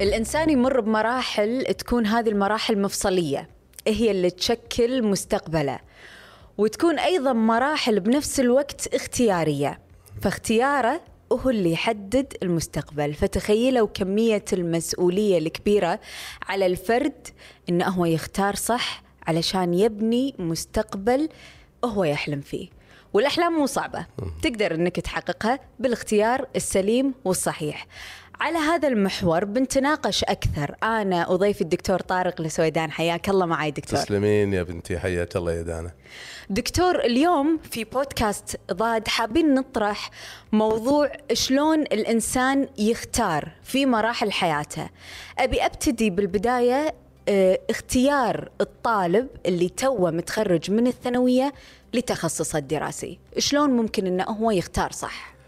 الإنسان 0.00 0.50
يمر 0.50 0.80
بمراحل 0.80 1.64
تكون 1.64 2.06
هذه 2.06 2.28
المراحل 2.28 2.78
مفصلية. 2.78 3.48
هي 3.86 4.10
اللي 4.10 4.30
تشكل 4.30 5.02
مستقبله؟ 5.02 5.78
وتكون 6.58 6.98
أيضا 6.98 7.32
مراحل 7.32 8.00
بنفس 8.00 8.40
الوقت 8.40 8.94
اختيارية. 8.94 9.80
فاختياره 10.22 11.00
هو 11.32 11.50
اللي 11.50 11.72
يحدد 11.72 12.34
المستقبل. 12.42 13.14
فتخيلوا 13.14 13.88
كمية 13.94 14.44
المسؤولية 14.52 15.38
الكبيرة 15.38 16.00
على 16.48 16.66
الفرد 16.66 17.28
إنه 17.68 17.88
هو 17.88 18.04
يختار 18.04 18.54
صح 18.54 19.02
علشان 19.26 19.74
يبني 19.74 20.34
مستقبل 20.38 21.28
هو 21.84 22.04
يحلم 22.04 22.40
فيه. 22.40 22.68
والأحلام 23.12 23.52
مو 23.52 23.66
صعبة. 23.66 24.06
تقدر 24.42 24.74
أنك 24.74 25.00
تحققها 25.00 25.58
بالاختيار 25.78 26.46
السليم 26.56 27.14
والصحيح. 27.24 27.86
على 28.40 28.58
هذا 28.58 28.88
المحور 28.88 29.44
بنتناقش 29.44 30.24
أكثر. 30.24 30.74
أنا 30.82 31.28
وضيفي 31.28 31.60
الدكتور 31.60 32.00
طارق 32.00 32.40
لسويدان 32.40 32.90
حياك 32.90 33.28
الله 33.28 33.46
معي 33.46 33.70
دكتور. 33.70 33.98
تسلمين 33.98 34.52
يا 34.52 34.62
بنتي 34.62 34.98
حياك 34.98 35.36
الله 35.36 35.52
يا 35.52 35.62
دانا. 35.62 35.90
دكتور 36.50 37.00
اليوم 37.00 37.58
في 37.70 37.84
بودكاست 37.84 38.60
ضاد 38.72 39.08
حابين 39.08 39.54
نطرح 39.54 40.10
موضوع 40.52 41.12
شلون 41.32 41.80
الإنسان 41.80 42.68
يختار 42.78 43.48
في 43.62 43.86
مراحل 43.86 44.32
حياته. 44.32 44.88
أبي 45.38 45.66
أبتدي 45.66 46.10
بالبداية 46.10 46.94
آه 47.28 47.60
اختيار 47.70 48.50
الطالب 48.60 49.28
اللي 49.46 49.68
توه 49.68 50.10
متخرج 50.10 50.70
من 50.70 50.86
الثانوية 50.86 51.52
لتخصصه 51.94 52.58
الدراسي. 52.58 53.18
شلون 53.38 53.70
ممكن 53.70 54.06
أنه 54.06 54.24
هو 54.24 54.50
يختار 54.50 54.92
صح؟ 54.92 55.30
آه، 55.34 55.39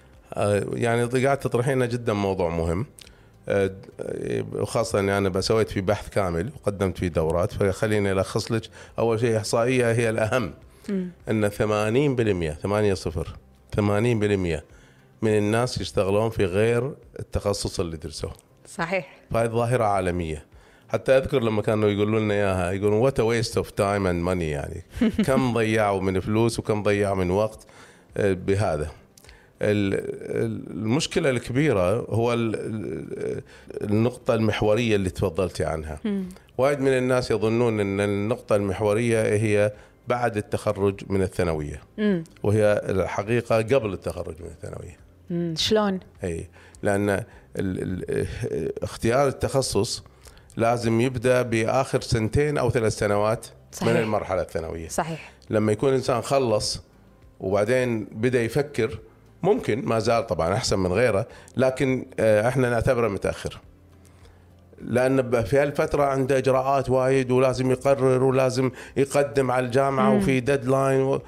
يعني 0.73 1.05
قاعد 1.05 1.39
تطرحينه 1.39 1.87
جدا 1.87 2.13
موضوع 2.13 2.49
مهم. 2.49 2.87
آه، 3.49 3.71
وخاصة 4.53 4.99
أني 5.01 5.19
أنا 5.19 5.29
بسويت 5.29 5.71
في 5.71 5.81
بحث 5.81 6.09
كامل 6.09 6.51
وقدمت 6.57 6.99
فيه 6.99 7.09
دورات 7.09 7.53
فخليني 7.53 8.13
ألخص 8.13 8.53
لك. 8.53 8.63
أول 8.99 9.21
شيء 9.21 9.37
إحصائية 9.37 9.93
هي 9.93 10.11
الأهم. 10.11 10.55
م. 10.89 11.05
أن 11.29 11.51
80% 11.51 12.53
8 12.63 12.95
صفر 12.95 13.29
80% 13.77 14.63
من 15.23 15.39
الناس 15.39 15.81
يشتغلون 15.81 16.31
في 16.31 16.45
غير 16.45 16.95
التخصص 17.19 17.81
اللي 17.81 17.97
درسوه. 17.97 18.33
صحيح. 18.69 19.21
فهذه 19.31 19.49
ظاهرة 19.49 19.85
عالمية. 19.85 20.45
حتى 20.89 21.17
أذكر 21.17 21.43
لما 21.43 21.63
كانوا 21.63 21.89
يقولوا 21.89 22.21
لنا 22.21 22.35
إياها 22.35 22.71
يقولون 22.73 22.99
what 22.99 23.21
waste 23.21 23.57
of 23.57 23.71
time 23.71 24.07
and 24.07 24.23
money 24.23 24.51
يعني. 24.51 24.85
كم 25.27 25.53
ضيعوا 25.55 26.01
من 26.01 26.21
فلوس 26.21 26.59
وكم 26.59 26.83
ضيعوا 26.83 27.17
من 27.17 27.31
وقت 27.31 27.67
آه، 28.17 28.33
بهذا. 28.33 28.91
المشكلة 29.63 31.31
الكبيرة 31.31 32.07
هو 32.11 32.35
النقطة 33.83 34.35
المحورية 34.35 34.97
اللي 34.97 35.11
تفضلتي 35.11 35.65
عنها. 35.65 36.01
وايد 36.59 36.81
من 36.81 36.89
الناس 36.99 37.31
يظنون 37.31 37.81
إن 37.81 38.01
النقطة 38.01 38.57
المحورية 38.57 39.23
هي 39.23 39.73
بعد 40.09 40.37
التخرج 40.37 41.01
من 41.09 41.23
الثانوية. 41.23 41.83
وهي 42.43 42.83
الحقيقة 42.89 43.57
قبل 43.57 43.93
التخرج 43.93 44.35
من 44.41 44.47
الثانوية. 44.47 44.97
شلون؟ 45.57 46.01
إي. 46.25 46.49
لأن 46.83 47.25
اختيار 48.83 49.29
التخصص 49.29 50.05
لازم 50.57 51.01
يبدأ 51.01 51.43
بآخر 51.43 52.01
سنتين 52.01 52.59
أو 52.59 52.71
ثلاث 52.71 52.99
سنوات 52.99 53.47
صحيح. 53.73 53.89
من 53.89 53.97
المرحلة 53.97 54.43
الثانوية. 54.43 54.89
صحيح. 54.89 55.33
لما 55.51 55.73
يكون 55.73 55.93
إنسان 55.93 56.21
خلص 56.21 56.83
وبعدين 57.41 58.05
بدأ 58.05 58.43
يفكر 58.43 58.99
ممكن 59.43 59.85
ما 59.85 59.99
زال 59.99 60.27
طبعا 60.27 60.55
أحسن 60.55 60.79
من 60.79 60.93
غيره 60.93 61.27
لكن 61.57 62.07
آه، 62.21 62.49
إحنا 62.49 62.71
نعتبره 62.71 63.09
متأخر 63.09 63.61
لأن 64.85 65.43
في 65.43 65.59
هالفترة 65.59 66.05
عنده 66.05 66.39
إجراءات 66.39 66.91
وايد 66.91 67.31
ولازم 67.31 67.71
يقرر 67.71 68.25
ولازم 68.25 68.71
يقدم 68.97 69.51
على 69.51 69.67
الجامعة 69.67 70.11
مم. 70.11 70.17
وفي 70.17 70.41
ديدلاين 70.41 71.19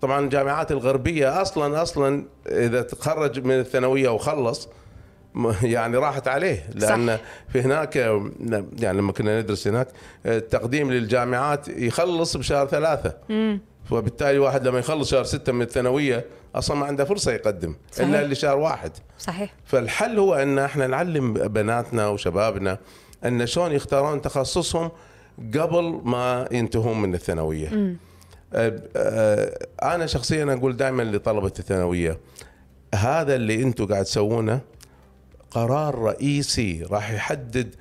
طبعا 0.00 0.20
الجامعات 0.20 0.72
الغربية 0.72 1.42
أصلا 1.42 1.82
أصلا 1.82 2.24
إذا 2.46 2.82
تخرج 2.82 3.44
من 3.44 3.60
الثانوية 3.60 4.08
وخلص 4.08 4.68
يعني 5.62 5.96
راحت 5.96 6.28
عليه 6.28 6.66
لأن 6.74 7.16
صح. 7.16 7.22
في 7.52 7.60
هناك 7.60 7.96
يعني 8.78 8.98
لما 8.98 9.12
كنا 9.12 9.40
ندرس 9.40 9.68
هناك 9.68 9.88
التقديم 10.26 10.90
للجامعات 10.92 11.68
يخلص 11.68 12.36
بشهر 12.36 12.66
ثلاثة 12.66 13.14
مم. 13.28 13.60
وبالتالي 13.90 14.38
واحد 14.38 14.66
لما 14.68 14.78
يخلص 14.78 15.10
شهر 15.10 15.24
ستة 15.24 15.52
من 15.52 15.62
الثانوية 15.62 16.24
أصلا 16.54 16.76
ما 16.76 16.86
عنده 16.86 17.04
فرصة 17.04 17.32
يقدم 17.32 17.74
صحيح. 17.92 18.08
إلا 18.08 18.22
اللي 18.22 18.34
شهر 18.34 18.58
واحد 18.58 18.92
صحيح 19.18 19.54
فالحل 19.64 20.18
هو 20.18 20.34
أن 20.34 20.58
إحنا 20.58 20.86
نعلم 20.86 21.32
بناتنا 21.34 22.08
وشبابنا 22.08 22.78
أن 23.24 23.46
شلون 23.46 23.72
يختارون 23.72 24.22
تخصصهم 24.22 24.90
قبل 25.54 26.00
ما 26.04 26.48
ينتهون 26.52 27.02
من 27.02 27.14
الثانوية 27.14 27.68
م. 27.68 27.96
أنا 29.82 30.06
شخصيا 30.06 30.52
أقول 30.52 30.76
دائما 30.76 31.02
لطلبة 31.02 31.52
الثانوية 31.58 32.18
هذا 32.94 33.34
اللي 33.34 33.62
أنتم 33.62 33.86
قاعد 33.86 34.04
تسوونه 34.04 34.60
قرار 35.50 35.94
رئيسي 35.98 36.82
راح 36.90 37.10
يحدد 37.10 37.74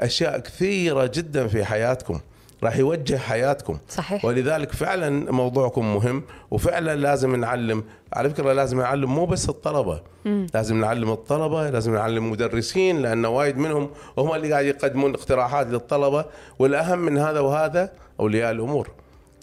أشياء 0.00 0.38
كثيرة 0.38 1.06
جدا 1.14 1.46
في 1.46 1.64
حياتكم 1.64 2.20
راح 2.64 2.76
يوجه 2.76 3.16
حياتكم. 3.16 3.78
صحيح. 3.88 4.24
ولذلك 4.24 4.72
فعلا 4.72 5.32
موضوعكم 5.32 5.94
مهم 5.94 6.22
وفعلا 6.50 6.96
لازم 6.96 7.36
نعلم. 7.36 7.84
على 8.12 8.30
فكرة 8.30 8.52
لازم 8.52 8.80
نعلم 8.80 9.14
مو 9.14 9.26
بس 9.26 9.48
الطلبة. 9.48 10.02
مم. 10.24 10.46
لازم 10.54 10.80
نعلم 10.80 11.10
الطلبة 11.10 11.70
لازم 11.70 11.94
نعلم 11.94 12.24
المدرسين 12.24 13.02
لأن 13.02 13.24
وايد 13.24 13.58
منهم 13.58 13.90
هم 14.18 14.34
اللي 14.34 14.52
قاعد 14.52 14.64
يقدمون 14.64 15.14
اقتراحات 15.14 15.66
للطلبة. 15.66 16.24
والأهم 16.58 16.98
من 16.98 17.18
هذا 17.18 17.40
وهذا 17.40 17.92
أولياء 18.20 18.50
الأمور. 18.50 18.90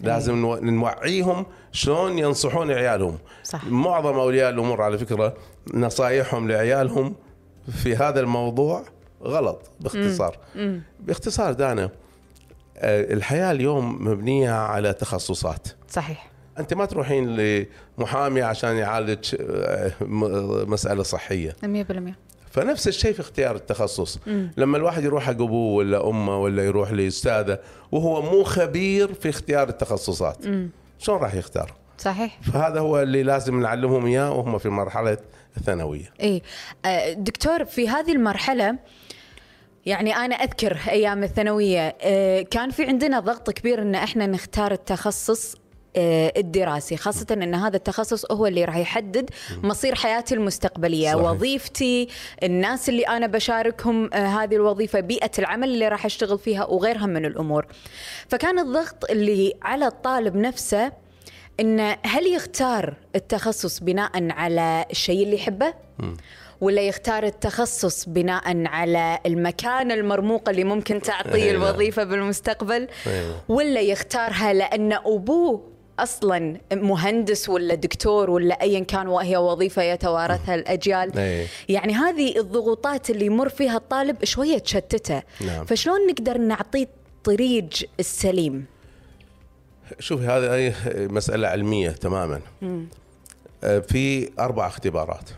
لازم 0.01 0.35
نوعيهم 0.61 1.45
شلون 1.71 2.19
ينصحون 2.19 2.71
عيالهم. 2.71 3.17
صح. 3.43 3.65
معظم 3.65 4.19
أولياء 4.19 4.49
الأمور 4.49 4.81
على 4.81 4.97
فكرة 4.97 5.33
نصايحهم 5.73 6.51
لعيالهم 6.51 7.15
في 7.83 7.95
هذا 7.95 8.19
الموضوع 8.19 8.83
غلط 9.23 9.71
باختصار. 9.79 10.37
مم. 10.55 10.81
باختصار 10.99 11.53
دانا 11.53 11.89
الحياة 12.83 13.51
اليوم 13.51 14.07
مبنية 14.07 14.51
على 14.51 14.93
تخصصات. 14.93 15.67
صحيح. 15.89 16.29
أنت 16.59 16.73
ما 16.73 16.85
تروحين 16.85 17.35
لمحامي 17.35 18.41
عشان 18.41 18.75
يعالج 18.75 19.35
آه، 19.41 19.91
مسألة 20.65 21.03
صحية. 21.03 21.55
100% 21.63 22.15
فنفس 22.51 22.87
الشيء 22.87 23.13
في 23.13 23.19
اختيار 23.19 23.55
التخصص. 23.55 24.19
مم. 24.27 24.51
لما 24.57 24.77
الواحد 24.77 25.03
يروح 25.03 25.23
حق 25.23 25.31
أبوه 25.31 25.75
ولا 25.75 26.09
أمه 26.09 26.37
ولا 26.37 26.65
يروح 26.65 26.91
لأستاذه 26.91 27.59
وهو 27.91 28.21
مو 28.21 28.43
خبير 28.43 29.13
في 29.13 29.29
اختيار 29.29 29.69
التخصصات 29.69 30.37
شلون 30.99 31.19
راح 31.19 31.33
يختار؟ 31.35 31.73
صحيح. 31.97 32.39
فهذا 32.41 32.79
هو 32.79 33.01
اللي 33.01 33.23
لازم 33.23 33.61
نعلمهم 33.61 34.05
إياه 34.05 34.31
وهم 34.31 34.57
في 34.57 34.69
مرحلة 34.69 35.17
الثانوية. 35.57 36.11
اي 36.21 36.41
آه، 36.85 37.13
دكتور 37.13 37.65
في 37.65 37.89
هذه 37.89 38.11
المرحلة 38.11 38.75
يعني 39.85 40.15
أنا 40.15 40.35
أذكر 40.35 40.77
أيام 40.89 41.23
الثانوية 41.23 41.95
آه، 42.01 42.41
كان 42.41 42.69
في 42.69 42.85
عندنا 42.85 43.19
ضغط 43.19 43.49
كبير 43.49 43.81
أن 43.81 43.95
إحنا 43.95 44.27
نختار 44.27 44.71
التخصص 44.71 45.55
آه، 45.95 46.33
الدراسي 46.37 46.97
خاصة 46.97 47.25
أن 47.31 47.55
هذا 47.55 47.77
التخصص 47.77 48.31
هو 48.31 48.47
اللي 48.47 48.65
راح 48.65 48.77
يحدد 48.77 49.29
مصير 49.63 49.95
حياتي 49.95 50.35
المستقبلية. 50.35 51.13
صحيح. 51.13 51.25
وظيفتي 51.25 52.07
الناس 52.43 52.89
اللي 52.89 53.03
أنا 53.03 53.27
بشاركهم 53.27 54.09
آه، 54.13 54.27
هذه 54.27 54.55
الوظيفة 54.55 54.99
بيئة 54.99 55.31
العمل 55.39 55.69
اللي 55.69 55.87
راح 55.87 56.05
أشتغل 56.05 56.39
فيها 56.39 56.65
وغيرها 56.65 57.05
من 57.05 57.25
الأمور. 57.25 57.65
فكان 58.27 58.59
الضغط 58.59 59.11
اللي 59.11 59.53
على 59.61 59.87
الطالب 59.87 60.35
نفسه 60.35 60.91
أنه 61.59 61.97
هل 62.05 62.27
يختار 62.27 62.93
التخصص 63.15 63.79
بناء 63.79 64.31
على 64.31 64.85
الشيء 64.91 65.23
اللي 65.23 65.35
يحبه؟ 65.35 65.73
ولا 66.61 66.81
يختار 66.81 67.23
التخصص 67.23 68.09
بناء 68.09 68.65
على 68.65 69.19
المكان 69.25 69.91
المرموق 69.91 70.49
اللي 70.49 70.63
ممكن 70.63 71.01
تعطيه 71.01 71.43
أيوة. 71.43 71.69
الوظيفة 71.69 72.03
بالمستقبل 72.03 72.87
أيوة. 73.07 73.41
ولا 73.47 73.81
يختارها 73.81 74.53
لأن 74.53 74.93
أبوه 74.93 75.69
أصلا 75.99 76.57
مهندس 76.73 77.49
ولا 77.49 77.75
دكتور 77.75 78.29
ولا 78.29 78.61
ايا 78.61 78.79
كان 78.79 79.07
وهي 79.07 79.37
وظيفة 79.37 79.83
يتوارثها 79.83 80.55
الأجيال 80.55 81.17
أيه. 81.17 81.47
يعني 81.69 81.93
هذه 81.93 82.39
الضغوطات 82.39 83.09
اللي 83.09 83.25
يمر 83.25 83.49
فيها 83.49 83.77
الطالب 83.77 84.25
شوية 84.25 84.57
تشتته 84.57 85.23
نعم. 85.41 85.65
فشلون 85.65 86.07
نقدر 86.07 86.37
نعطيه 86.37 86.87
الطريق 87.17 87.69
السليم 87.99 88.65
شوفي 89.99 90.25
هذه 90.25 90.53
أي 90.53 90.73
مسألة 91.07 91.47
علمية 91.47 91.89
تماما 91.89 92.41
م. 92.61 92.83
آه، 93.63 93.79
في 93.79 94.29
أربع 94.39 94.67
اختبارات 94.67 95.29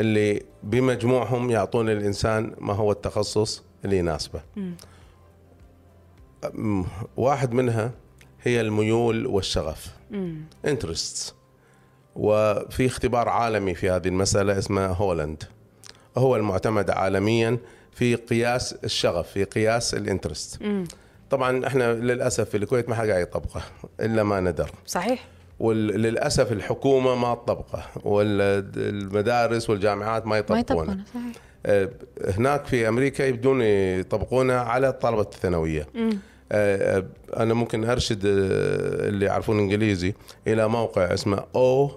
اللي 0.00 0.42
بمجموعهم 0.62 1.50
يعطون 1.50 1.90
الإنسان 1.90 2.54
ما 2.58 2.74
هو 2.74 2.92
التخصص 2.92 3.62
اللي 3.84 3.98
يناسبه. 3.98 4.40
واحد 7.16 7.52
منها 7.52 7.90
هي 8.42 8.60
الميول 8.60 9.26
والشغف. 9.26 9.86
interests. 10.64 11.34
وفي 12.16 12.86
اختبار 12.86 13.28
عالمي 13.28 13.74
في 13.74 13.90
هذه 13.90 14.08
المسألة 14.08 14.58
اسمه 14.58 14.86
هولند. 14.86 15.42
هو 16.16 16.36
المعتمد 16.36 16.90
عالميا 16.90 17.58
في 17.92 18.14
قياس 18.14 18.72
الشغف 18.72 19.28
في 19.28 19.44
قياس 19.44 19.94
الانترست 19.94 20.62
طبعا 21.30 21.66
إحنا 21.66 21.94
للأسف 21.94 22.48
في 22.50 22.56
الكويت 22.56 22.88
ما 22.88 22.94
حد 22.94 23.08
قاعد 23.08 23.22
يطبقه 23.22 23.62
إلا 24.00 24.22
ما 24.22 24.40
ندر 24.40 24.70
صحيح 24.86 25.24
وللأسف 25.60 26.52
الحكومة 26.52 27.14
ما 27.14 27.34
تطبقه 27.34 27.82
والمدارس 28.04 29.70
والجامعات 29.70 30.26
ما 30.26 30.30
ما 30.30 30.38
يطبقونه. 30.38 30.60
يطبقونه 30.60 31.04
صحيح. 31.14 31.32
آه، 31.66 31.88
هناك 32.38 32.64
في 32.66 32.88
أمريكا 32.88 33.22
يبدون 33.22 33.62
يطبقونه 33.62 34.54
على 34.54 34.92
طلبه 34.92 35.20
الثانوية. 35.20 35.86
آه، 36.52 36.96
آه، 36.98 37.04
أنا 37.42 37.54
ممكن 37.54 37.84
أرشد 37.84 38.20
اللي 38.24 39.26
يعرفون 39.26 39.58
إنجليزي 39.58 40.14
إلى 40.46 40.68
موقع 40.68 41.14
اسمه 41.14 41.44
أو 41.56 41.90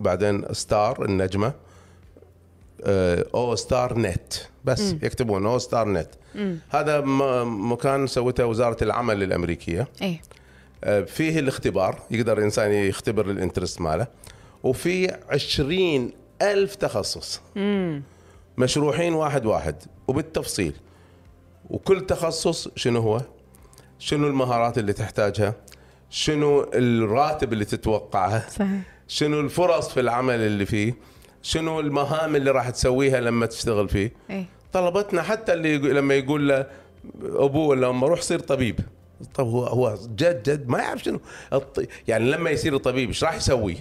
بعدين 0.00 0.44
star 0.52 1.04
النجمة 1.04 1.52
O 3.34 3.54
star 3.54 3.98
net 3.98 4.34
بس 4.64 4.92
يكتبون 5.02 5.46
O 5.46 5.58
star 5.58 5.88
net 5.88 6.08
هذا 6.68 7.00
م- 7.00 7.72
مكان 7.72 8.06
سوته 8.06 8.46
وزارة 8.46 8.84
العمل 8.84 9.22
الأمريكية. 9.22 9.88
إيه. 10.02 10.20
فيه 11.06 11.38
الاختبار 11.38 12.02
يقدر 12.10 12.38
الإنسان 12.38 12.72
يختبر 12.72 13.30
ال 13.30 13.36
interest 13.36 13.80
ماله 13.80 14.06
وفي 14.62 15.16
عشرين 15.28 16.12
ألف 16.42 16.74
تخصص. 16.74 17.40
مشروحين 18.58 19.14
واحد 19.14 19.46
واحد 19.46 19.76
وبالتفصيل. 20.08 20.72
وكل 21.70 22.06
تخصص 22.06 22.68
شنو 22.76 23.00
هو؟ 23.00 23.20
شنو 23.98 24.26
المهارات 24.26 24.78
اللي 24.78 24.92
تحتاجها؟ 24.92 25.54
شنو 26.10 26.70
الراتب 26.74 27.52
اللي 27.52 27.64
تتوقعها 27.64 28.46
صحيح. 28.50 28.80
شنو 29.08 29.40
الفرص 29.40 29.88
في 29.88 30.00
العمل 30.00 30.40
اللي 30.40 30.66
فيه؟ 30.66 30.94
شنو 31.42 31.80
المهام 31.80 32.36
اللي 32.36 32.50
راح 32.50 32.70
تسويها 32.70 33.20
لما 33.20 33.46
تشتغل 33.46 33.88
فيه؟ 33.88 34.12
إيه. 34.30 34.44
طلبتنا 34.72 35.22
حتى 35.22 35.52
اللي 35.52 35.78
لما 35.78 36.14
يقول 36.14 36.48
له 36.48 36.66
أبوه 37.24 37.66
ولا 37.66 37.90
أمه 37.90 38.06
روح 38.06 38.22
صير 38.22 38.38
طبيب. 38.38 38.80
طب 39.34 39.46
هو 39.46 39.64
هو 39.64 39.98
جد 40.16 40.42
جد 40.42 40.68
ما 40.68 40.78
يعرف 40.78 41.02
شنو 41.02 41.20
الط... 41.52 41.82
يعني 42.08 42.30
لما 42.30 42.50
يصير 42.50 42.76
طبيب 42.76 43.08
إيش 43.08 43.24
راح 43.24 43.36
يسوي؟ 43.36 43.76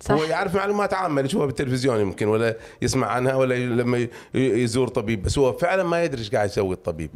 صح. 0.00 0.10
هو 0.14 0.24
يعرف 0.24 0.54
معلومات 0.54 0.94
عامة 0.94 1.20
اللي 1.20 1.28
يشوفها 1.28 1.46
بالتلفزيون 1.46 2.00
يمكن 2.00 2.26
ولا 2.28 2.56
يسمع 2.82 3.06
عنها 3.06 3.34
ولا 3.34 3.54
لما 3.54 4.08
يزور 4.34 4.88
طبيب 4.88 5.22
بس 5.22 5.38
هو 5.38 5.52
فعلا 5.52 5.82
ما 5.82 6.04
يدري 6.04 6.20
إيش 6.20 6.30
قاعد 6.30 6.48
يسوي 6.48 6.74
الطبيب. 6.74 7.10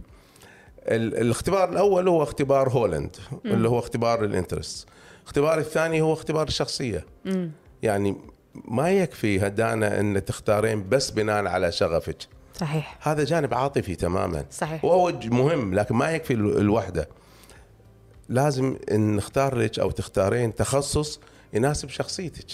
ال... 0.88 1.16
الاختبار 1.16 1.68
الأول 1.72 2.08
هو 2.08 2.22
اختبار 2.22 2.68
هولند 2.68 3.16
اللي 3.44 3.68
هو 3.68 3.78
اختبار 3.78 4.24
الانترست. 4.24 4.88
الاختبار 5.22 5.58
الثاني 5.58 6.00
هو 6.00 6.12
اختبار 6.12 6.48
الشخصية. 6.48 7.06
يعني 7.82 8.16
ما 8.64 8.90
يكفي 8.90 9.46
هدانا 9.46 10.00
إن 10.00 10.24
تختارين 10.24 10.88
بس 10.88 11.10
بناء 11.10 11.46
على 11.46 11.72
شغفك. 11.72 12.16
صحيح 12.54 12.98
هذا 13.00 13.24
جانب 13.24 13.54
عاطفي 13.54 13.94
تماما 13.94 14.44
صحيح. 14.50 14.84
وهو 14.84 15.12
مهم 15.24 15.74
لكن 15.74 15.94
ما 15.94 16.10
يكفي 16.10 16.32
ال- 16.32 16.58
الوحدة 16.58 17.08
لازم 18.30 18.76
إن 18.90 19.16
نختار 19.16 19.54
لك 19.56 19.78
أو 19.78 19.90
تختارين 19.90 20.54
تخصص 20.54 21.20
يناسب 21.52 21.88
شخصيتك. 21.88 22.46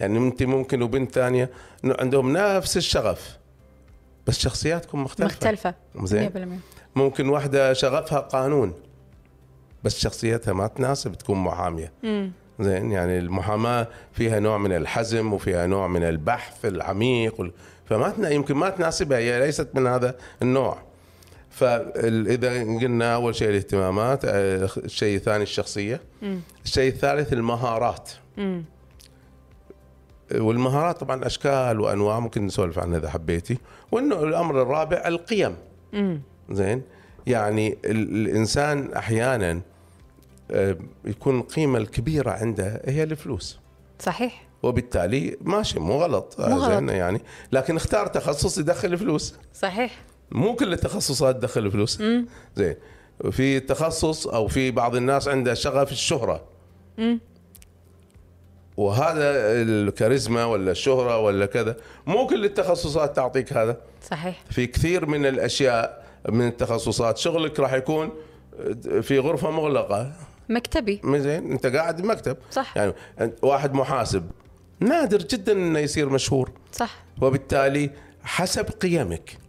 يعني 0.00 0.18
أنت 0.18 0.42
ممكن 0.42 0.82
وبنت 0.82 1.12
ثانية 1.14 1.50
عندهم 1.84 2.32
نفس 2.32 2.76
الشغف 2.76 3.38
بس 4.26 4.38
شخصياتكم 4.38 5.02
مختلفة. 5.02 5.34
مختلفة. 5.34 5.74
زين. 6.02 6.30
100% 6.94 6.98
ممكن 6.98 7.28
واحدة 7.28 7.72
شغفها 7.72 8.18
قانون 8.18 8.74
بس 9.84 9.98
شخصيتها 9.98 10.52
ما 10.52 10.66
تناسب 10.66 11.14
تكون 11.14 11.38
محامية. 11.38 11.92
زين 12.60 12.92
يعني 12.92 13.18
المحاماة 13.18 13.88
فيها 14.12 14.40
نوع 14.40 14.58
من 14.58 14.72
الحزم 14.72 15.32
وفيها 15.32 15.66
نوع 15.66 15.88
من 15.88 16.02
البحث 16.02 16.64
العميق 16.64 17.52
فما 17.86 18.28
يمكن 18.28 18.54
ما 18.54 18.70
تناسبها 18.70 19.18
هي 19.18 19.40
ليست 19.40 19.68
من 19.74 19.86
هذا 19.86 20.16
النوع. 20.42 20.91
فإذا 21.52 22.60
قلنا 22.60 23.14
أول 23.14 23.34
شيء 23.34 23.48
الاهتمامات 23.50 24.24
آه، 24.24 24.68
الشيء 24.76 25.16
الثاني 25.16 25.42
الشخصية. 25.42 26.00
الشيء 26.64 26.92
الثالث 26.92 27.32
المهارات. 27.32 28.10
والمهارات 30.34 31.00
طبعا 31.00 31.26
أشكال 31.26 31.80
وأنواع 31.80 32.20
ممكن 32.20 32.46
نسولف 32.46 32.78
عنها 32.78 32.98
إذا 32.98 33.10
حبيتي. 33.10 33.58
وإنه 33.92 34.22
الأمر 34.24 34.62
الرابع 34.62 35.02
القيم. 35.06 35.56
زين؟ 36.50 36.82
يعني 37.26 37.78
ال- 37.84 38.26
الإنسان 38.28 38.92
أحيانا 38.92 39.60
آه، 40.50 40.76
يكون 41.04 41.38
القيمة 41.38 41.78
الكبيرة 41.78 42.30
عنده 42.30 42.82
هي 42.84 43.02
الفلوس. 43.02 43.58
صحيح. 43.98 44.46
وبالتالي 44.62 45.36
ماشي 45.40 45.80
مو 45.80 45.96
غلط. 46.02 46.36
مو 46.40 46.56
غلط. 46.56 46.72
زين 46.72 46.88
يعني. 46.88 47.20
لكن 47.52 47.76
اختار 47.76 48.06
تخصص 48.06 48.58
يدخل 48.58 48.98
فلوس. 48.98 49.34
صحيح. 49.54 49.94
مو 50.32 50.56
كل 50.56 50.72
التخصصات 50.72 51.36
تدخل 51.36 51.70
فلوس. 51.70 52.02
زين. 52.56 52.76
في 53.30 53.60
تخصص 53.60 54.26
أو 54.26 54.48
في 54.48 54.70
بعض 54.70 54.96
الناس 54.96 55.28
عنده 55.28 55.54
شغف 55.54 55.92
الشهرة. 55.92 56.44
وهذا 58.76 59.22
الكاريزما 59.62 60.44
ولا 60.44 60.70
الشهرة 60.70 61.18
ولا 61.18 61.46
كذا 61.46 61.76
مو 62.06 62.26
كل 62.26 62.44
التخصصات 62.44 63.16
تعطيك 63.16 63.52
هذا. 63.52 63.80
صحيح. 64.10 64.42
في 64.50 64.66
كثير 64.66 65.06
من 65.06 65.26
الأشياء 65.26 66.06
من 66.28 66.46
التخصصات 66.48 67.18
شغلك 67.18 67.60
راح 67.60 67.72
يكون 67.72 68.12
في 69.02 69.18
غرفة 69.18 69.50
مغلقة. 69.50 70.12
مكتبي. 70.48 71.00
زين. 71.04 71.52
أنت 71.52 71.66
قاعد 71.66 72.02
بمكتب. 72.02 72.36
صح. 72.50 72.76
يعني 72.76 72.92
واحد 73.42 73.74
محاسب. 73.74 74.30
نادر 74.80 75.18
جدا 75.18 75.52
إنه 75.52 75.78
يصير 75.78 76.08
مشهور. 76.08 76.50
صح. 76.72 77.04
وبالتالي 77.22 77.90
حسب 78.22 78.64
قيمك. 78.64 79.41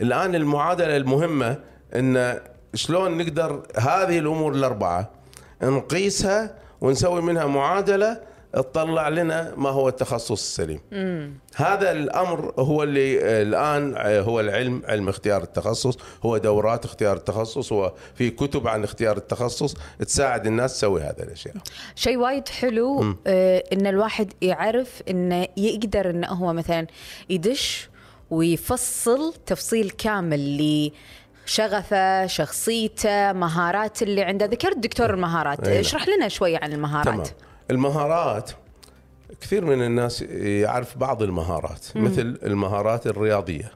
الآن 0.00 0.34
المعادلة 0.34 0.96
المهمة 0.96 1.58
إن 1.94 2.40
شلون 2.74 3.18
نقدر 3.18 3.62
هذه 3.76 4.18
الأمور 4.18 4.52
الأربعة 4.52 5.10
نقيسها 5.62 6.54
ونسوي 6.80 7.22
منها 7.22 7.46
معادلة 7.46 8.20
تطلع 8.52 9.08
لنا 9.08 9.54
ما 9.56 9.70
هو 9.70 9.88
التخصص 9.88 10.30
السليم. 10.30 10.80
هذا 11.56 11.92
الأمر 11.92 12.52
هو 12.58 12.82
اللي 12.82 13.42
الآن 13.42 13.94
هو 14.24 14.40
العلم 14.40 14.82
علم 14.86 15.08
اختيار 15.08 15.42
التخصص 15.42 15.98
هو 16.24 16.36
دورات 16.36 16.84
اختيار 16.84 17.16
التخصص 17.16 17.72
هو 17.72 17.92
في 18.14 18.30
كتب 18.30 18.68
عن 18.68 18.84
اختيار 18.84 19.16
التخصص 19.16 19.74
تساعد 19.98 20.46
الناس 20.46 20.74
تسوي 20.74 21.00
هذه 21.00 21.20
الأشياء. 21.22 21.54
شيء 21.94 22.16
وايد 22.16 22.48
حلو 22.48 23.14
آه 23.26 23.64
إن 23.72 23.86
الواحد 23.86 24.32
يعرف 24.42 25.02
إنه 25.10 25.48
يقدر 25.56 26.10
إنه 26.10 26.28
هو 26.28 26.52
مثلا 26.52 26.86
يدش 27.30 27.88
ويفصل 28.30 29.34
تفصيل 29.46 29.90
كامل 29.90 30.90
لشغفه 31.46 32.26
شخصيته 32.26 33.32
مهارات 33.32 34.02
اللي 34.02 34.22
عنده. 34.22 34.46
ذكرت 34.46 34.78
دكتور 34.78 35.14
المهارات. 35.14 35.68
نعم. 35.68 35.78
اشرح 35.78 36.08
لنا 36.08 36.28
شوية 36.28 36.58
عن 36.62 36.72
المهارات. 36.72 37.14
تمام. 37.14 37.26
المهارات 37.70 38.50
كثير 39.40 39.64
من 39.64 39.82
الناس 39.82 40.22
يعرف 40.22 40.98
بعض 40.98 41.22
المهارات 41.22 41.86
مثل 41.94 42.38
المهارات 42.42 43.06
الرياضية 43.06 43.72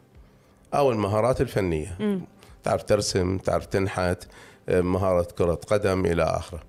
أو 0.75 0.93
المهارات 0.93 1.41
الفنية. 1.41 2.21
تعرف 2.65 2.83
ترسم 2.83 3.39
تعرف 3.39 3.67
تنحت 3.67 4.25
مهارة 4.69 5.29
كرة 5.39 5.55
قدم 5.55 6.07
إلى 6.07 6.23
آخره. 6.23 6.61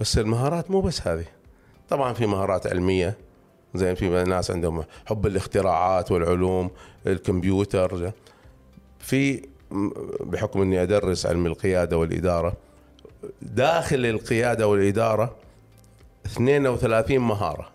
بس 0.00 0.18
المهارات 0.18 0.70
مو 0.70 0.80
بس 0.80 1.06
هذه. 1.06 1.24
طبعا 1.88 2.12
في 2.12 2.26
مهارات 2.26 2.66
علمية. 2.66 3.16
زين 3.76 3.94
في 3.94 4.24
ناس 4.24 4.50
عندهم 4.50 4.84
حب 5.06 5.26
الاختراعات 5.26 6.12
والعلوم 6.12 6.70
الكمبيوتر. 7.06 8.12
في 8.98 9.42
بحكم 10.20 10.60
إني 10.60 10.82
أدرس 10.82 11.26
علم 11.26 11.46
القيادة 11.46 11.98
والإدارة 11.98 12.52
داخل 13.42 14.06
القيادة 14.06 14.68
والإدارة 14.68 15.36
32 16.26 17.18
مهارة 17.18 17.70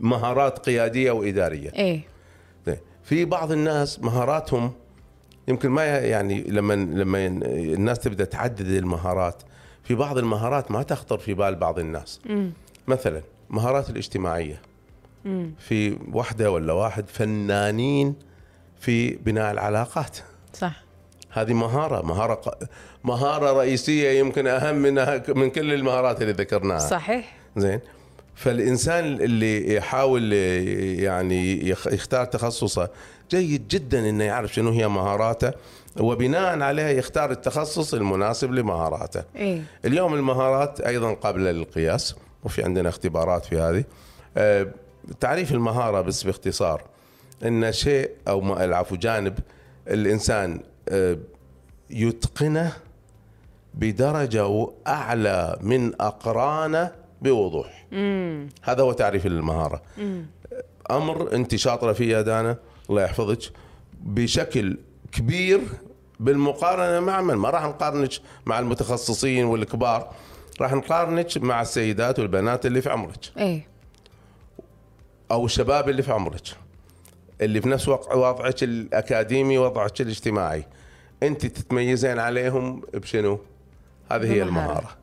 مهارات 0.00 0.58
قيادية 0.58 1.10
وإدارية. 1.10 1.72
إيه. 1.74 2.00
في 3.04 3.24
بعض 3.24 3.52
الناس 3.52 4.00
مهاراتهم 4.00 4.72
يمكن 5.48 5.68
ما 5.68 5.84
يعني 5.84 6.42
لما 6.42 6.74
لما 6.74 7.26
الناس 7.26 7.98
تبدأ 7.98 8.24
تعدد 8.24 8.60
المهارات 8.66 9.42
في 9.84 9.94
بعض 9.94 10.18
المهارات 10.18 10.70
ما 10.70 10.82
تخطر 10.82 11.18
في 11.18 11.34
بال 11.34 11.54
بعض 11.54 11.78
الناس. 11.78 12.20
مثلا 12.88 13.22
مهارات 13.50 13.90
الاجتماعية. 13.90 14.62
في 15.58 15.96
واحدة 16.12 16.50
ولا 16.50 16.72
واحد 16.72 17.04
فنانين 17.08 18.14
في 18.80 19.10
بناء 19.10 19.52
العلاقات. 19.52 20.18
صح. 20.54 20.82
هذه 21.30 21.52
مهارة 21.52 22.02
مهارة 22.06 22.40
مهارة 23.04 23.52
رئيسية 23.52 24.18
يمكن 24.18 24.46
أهم 24.46 24.76
منها 24.76 25.22
من 25.28 25.50
كل 25.50 25.72
المهارات 25.72 26.22
اللي 26.22 26.32
ذكرناها. 26.32 26.78
صحيح. 26.78 27.36
زين. 27.56 27.80
فالإنسان 28.34 29.04
اللي 29.04 29.74
يحاول 29.74 30.32
يعني 30.32 31.68
يخ- 31.68 31.86
يختار 31.86 32.24
تخصصه 32.24 32.88
جيد 33.30 33.68
جدا 33.68 34.08
إنه 34.08 34.24
يعرف 34.24 34.54
شنو 34.54 34.70
هي 34.70 34.88
مهاراته 34.88 35.52
وبناء 36.00 36.60
عليها 36.60 36.90
يختار 36.90 37.30
التخصص 37.30 37.94
المناسب 37.94 38.52
لمهاراته. 38.52 39.22
إيه. 39.36 39.62
اليوم 39.84 40.14
المهارات 40.14 40.80
أيضا 40.80 41.12
قابلة 41.14 41.50
للقياس. 41.50 42.14
وفي 42.44 42.62
عندنا 42.64 42.88
اختبارات 42.88 43.44
في 43.44 43.58
هذه. 43.58 43.84
آه، 44.36 44.66
تعريف 45.20 45.52
المهارة 45.52 46.00
بس 46.00 46.22
باختصار. 46.22 46.82
إن 47.46 47.72
شيء 47.72 48.10
ما- 48.26 48.64
العفو 48.64 48.96
جانب 48.96 49.38
الإنسان 49.88 50.60
آه، 50.88 51.18
يتقنه 51.90 52.72
بدرجة 53.74 54.66
أعلى 54.86 55.58
من 55.60 56.00
أقرانه 56.00 56.90
بوضوح. 57.22 57.86
هذا 58.62 58.82
هو 58.82 58.92
تعريف 58.92 59.26
المهارة. 59.26 59.82
أمر 60.90 61.32
انت 61.32 61.56
شاطره 61.56 61.92
فيه 61.92 62.16
يا 62.16 62.22
دانا 62.22 62.56
الله 62.90 63.02
يحفظك 63.02 63.38
بشكل 64.02 64.78
كبير 65.12 65.60
بالمقارنة 66.20 67.00
مع 67.00 67.20
من؟ 67.20 67.34
ما 67.34 67.50
راح 67.50 67.64
نقارنك 67.64 68.10
مع 68.46 68.58
المتخصصين 68.58 69.44
والكبار. 69.44 70.12
راح 70.60 70.72
نقارنك 70.72 71.38
مع 71.38 71.62
السيدات 71.62 72.18
والبنات 72.18 72.66
اللي 72.66 72.82
في 72.82 72.90
عمرك. 72.90 73.32
إيه. 73.38 73.66
أو 75.30 75.44
الشباب 75.44 75.88
اللي 75.88 76.02
في 76.02 76.12
عمرك 76.12 76.42
اللي 77.40 77.60
في 77.60 77.68
نفس 77.68 77.88
وضعك 77.88 78.62
الأكاديمي 78.62 79.58
وضعك 79.58 80.00
الاجتماعي. 80.00 80.64
أنت 81.22 81.46
تتميزين 81.46 82.18
عليهم 82.18 82.82
بشنو؟ 82.94 83.40
هذه 84.12 84.32
هي. 84.32 84.42
المهارة. 84.42 84.98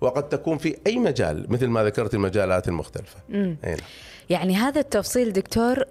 وقد 0.00 0.28
تكون 0.28 0.58
في 0.58 0.76
أي 0.86 0.98
مجال 0.98 1.52
مثل 1.52 1.66
ما 1.66 1.84
ذكرت 1.84 2.14
المجالات 2.14 2.68
المختلفة. 2.68 3.16
نعم. 3.28 3.56
يعني 4.30 4.56
هذا 4.56 4.80
التفصيل 4.80 5.32
دكتور 5.32 5.84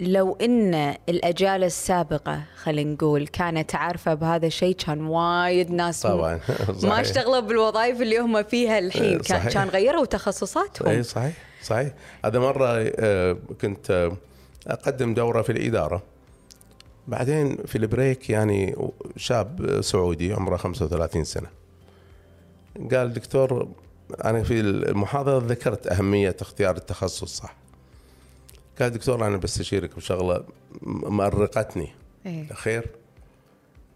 لو 0.00 0.36
إن 0.40 0.94
الأجيال 1.08 1.64
السابقة 1.64 2.42
خلينا 2.56 2.92
نقول 2.92 3.26
كانت 3.26 3.74
عارفة 3.74 4.14
بهذا 4.14 4.46
الشيء 4.46 4.74
كان 4.74 5.06
وايد 5.06 5.70
ناس 5.70 6.02
طبعا. 6.02 6.40
ما. 6.82 7.00
اشتغلوا 7.00 7.40
بالوظائف 7.40 8.02
اللي 8.02 8.18
هم 8.18 8.42
فيها 8.42 8.78
الحين. 8.78 9.02
إيه، 9.02 9.18
كان 9.18 9.38
صحيح. 9.38 9.52
كان 9.52 9.68
غيروا 9.68 10.04
تخصصاتهم. 10.04 10.88
اي 10.88 11.02
صحيح 11.02 11.32
صحيح. 11.62 11.92
هذا 12.24 12.38
مرة 12.38 12.92
آه، 12.98 13.36
كنت 13.60 13.90
آه، 13.90 14.16
أقدم 14.66 15.14
دورة 15.14 15.42
في 15.42 15.52
الإدارة. 15.52 16.02
بعدين 17.08 17.56
في 17.66 17.78
البريك 17.78 18.30
يعني 18.30 18.76
شاب 19.16 19.80
سعودي 19.80 20.32
عمره 20.32 20.56
35 20.56 21.24
سنة. 21.24 21.48
قال 22.92 23.12
دكتور 23.12 23.68
أنا 24.24 24.42
في 24.42 24.60
المحاضرة 24.60 25.38
ذكرت 25.46 25.86
أهمية 25.86 26.36
اختيار 26.40 26.76
التخصص 26.76 27.36
صح؟ 27.36 27.54
قال 28.80 28.90
دكتور 28.90 29.26
أنا 29.26 29.36
بستشيرك 29.36 29.96
بشغلة 29.96 30.44
مأرقتني. 30.82 31.88
إيه. 32.26 32.52
خير 32.52 32.86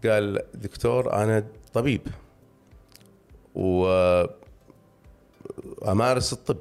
قال 0.05 0.41
دكتور 0.53 1.13
أنا 1.13 1.43
طبيب. 1.73 2.01
وامارس 5.81 6.33
الطب. 6.33 6.57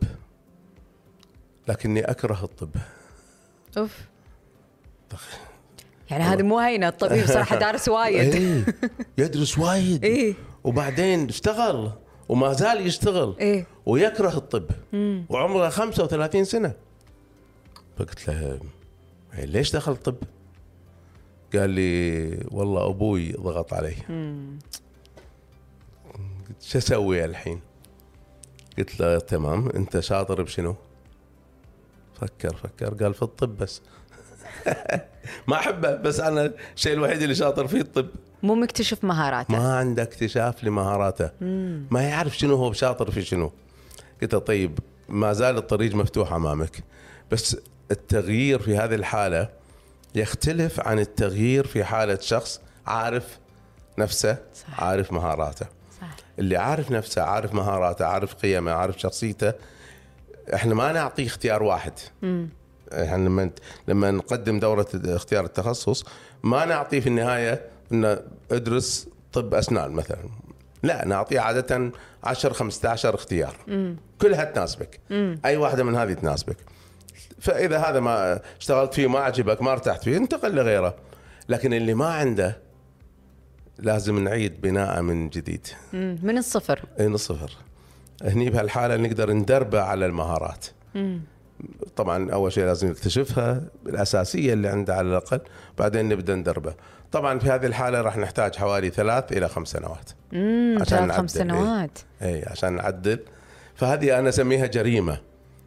لكني 1.68 2.00
أكره 2.00 2.44
الطب. 2.44 2.70
أوف. 3.78 3.98
يعني 6.10 6.24
هذه 6.24 6.42
مو 6.42 6.58
هينة 6.58 6.88
الطبيب 6.88 7.26
صراحة 7.26 7.56
دارس 7.58 7.88
وايد. 7.88 8.34
إيه، 8.34 8.64
يدرس 9.18 9.58
وايد. 9.58 10.04
إيه. 10.04 10.34
وبعدين 10.64 11.28
اشتغل. 11.28 11.92
وما 12.28 12.52
زال 12.52 12.86
يشتغل. 12.86 13.36
إيه. 13.40 13.66
ويكره 13.86 14.36
الطب. 14.36 14.70
وعمره 15.28 15.68
35 15.68 16.44
سنة. 16.44 16.74
فقلت 18.00 18.28
له 18.28 18.60
"إيه، 19.34 19.44
ليش 19.44 19.72
دخل 19.76 19.92
الطب؟ 19.92 20.16
قال 21.54 21.70
لي 21.70 22.46
والله 22.50 22.86
أبوي 22.90 23.32
ضغط 23.32 23.74
علي. 23.74 23.94
قلت 26.48 26.62
شو 26.62 26.78
أسوي 26.78 27.24
الحين؟ 27.24 27.60
قلت 28.78 29.00
له 29.00 29.18
تمام 29.18 29.68
أنت 29.68 30.00
شاطر 30.00 30.42
بشنو؟ 30.42 30.76
فكر 32.20 32.56
فكر 32.56 32.94
قال 32.94 33.14
في 33.14 33.22
الطب 33.22 33.56
بس. 33.56 33.82
ما 35.48 35.56
أحبه 35.56 35.96
بس 35.96 36.20
أنا 36.20 36.52
الشيء 36.76 36.92
الوحيد 36.92 37.22
اللي 37.22 37.34
شاطر 37.34 37.66
فيه 37.66 37.80
الطب. 37.80 38.08
مو 38.42 38.54
مكتشف 38.54 39.04
مهاراته. 39.04 39.52
ما 39.52 39.76
عنده 39.76 40.02
اكتشاف 40.02 40.64
لمهاراته. 40.64 41.30
ما 41.90 42.02
يعرف 42.02 42.38
شنو 42.38 42.54
هو 42.54 42.72
شاطر 42.72 43.10
في 43.10 43.22
شنو. 43.22 43.52
قلت 44.22 44.34
له 44.34 44.40
طيب 44.40 44.78
ما 45.08 45.32
زال 45.32 45.56
الطريق 45.56 45.94
مفتوح 45.94 46.32
أمامك 46.32 46.84
بس 47.30 47.56
التغيير 47.90 48.62
في 48.62 48.76
هذه 48.76 48.94
الحالة 48.94 49.48
يختلف 50.14 50.80
عن 50.80 50.98
التغيير 50.98 51.66
في 51.66 51.84
حالة 51.84 52.18
شخص 52.20 52.60
عارف 52.86 53.38
نفسه 53.98 54.38
صح. 54.54 54.84
عارف 54.84 55.12
مهاراته. 55.12 55.66
صح. 56.00 56.16
اللي 56.38 56.56
عارف 56.56 56.90
نفسه 56.90 57.22
عارف 57.22 57.54
مهاراته 57.54 58.04
عارف 58.06 58.34
قيمه 58.34 58.72
عارف 58.72 58.98
شخصيته 58.98 59.52
إحنا 60.54 60.74
ما 60.74 60.92
نعطيه 60.92 61.26
اختيار 61.26 61.62
واحد. 61.62 61.92
إحنا 62.92 63.16
لما 63.16 63.50
لما 63.88 64.10
نقدم 64.10 64.58
دورة 64.58 64.86
اختيار 64.94 65.44
التخصص 65.44 66.04
ما 66.42 66.64
نعطيه 66.64 67.00
في 67.00 67.06
النهاية 67.06 67.62
إنه 67.92 68.18
ادرس 68.50 69.08
طب 69.32 69.54
أسنان 69.54 69.90
مثلا. 69.90 70.28
لا 70.82 71.04
نعطيه 71.06 71.40
عادة 71.40 71.92
10 72.24 72.52
15 72.52 73.14
اختيار. 73.14 73.56
كلها 74.20 74.44
تناسبك 74.44 75.00
أي 75.44 75.56
واحدة 75.56 75.84
من 75.84 75.96
هذه 75.96 76.12
تناسبك. 76.12 76.56
فإذا 77.40 77.78
هذا 77.78 78.00
ما 78.00 78.40
اشتغلت 78.60 78.94
فيه 78.94 79.06
ما 79.06 79.18
عجبك 79.18 79.62
ما 79.62 79.72
ارتحت 79.72 80.04
فيه 80.04 80.16
انتقل 80.16 80.54
لغيره. 80.54 80.94
لكن 81.48 81.74
اللي 81.74 81.94
ما 81.94 82.06
عنده 82.06 82.58
لازم 83.78 84.24
نعيد 84.24 84.60
بناءه 84.60 85.00
من 85.00 85.28
جديد. 85.28 85.66
من 86.22 86.38
الصفر. 86.38 86.80
اي 87.00 87.08
من 87.08 87.14
الصفر. 87.14 87.50
هني 88.24 88.50
بهالحالة 88.50 88.96
نقدر 88.96 89.32
ندربه 89.32 89.80
على 89.82 90.06
المهارات. 90.06 90.66
طبعا 91.96 92.32
أول 92.32 92.52
شيء 92.52 92.64
لازم 92.64 92.88
نكتشفها 92.88 93.62
الأساسية 93.86 94.52
اللي 94.52 94.68
عنده 94.68 94.94
على 94.94 95.08
الأقل 95.08 95.40
بعدين 95.78 96.08
نبدأ 96.08 96.34
ندربه. 96.34 96.74
طبعا 97.12 97.38
في 97.38 97.50
هذه 97.50 97.66
الحالة 97.66 98.00
راح 98.00 98.16
نحتاج 98.16 98.56
حوالي 98.56 98.90
ثلاث 98.90 99.32
إلى 99.32 99.48
خمس 99.48 99.68
سنوات. 99.68 100.10
امم 100.32 100.78
عشان 100.80 100.98
ثلاث 100.98 101.16
خمس 101.16 101.36
إيه. 101.36 101.42
سنوات. 101.42 101.98
اي 102.22 102.44
عشان 102.46 102.72
نعدل. 102.72 103.18
فهذه 103.74 104.18
أنا 104.18 104.28
أسميها 104.28 104.66
جريمة. 104.66 105.20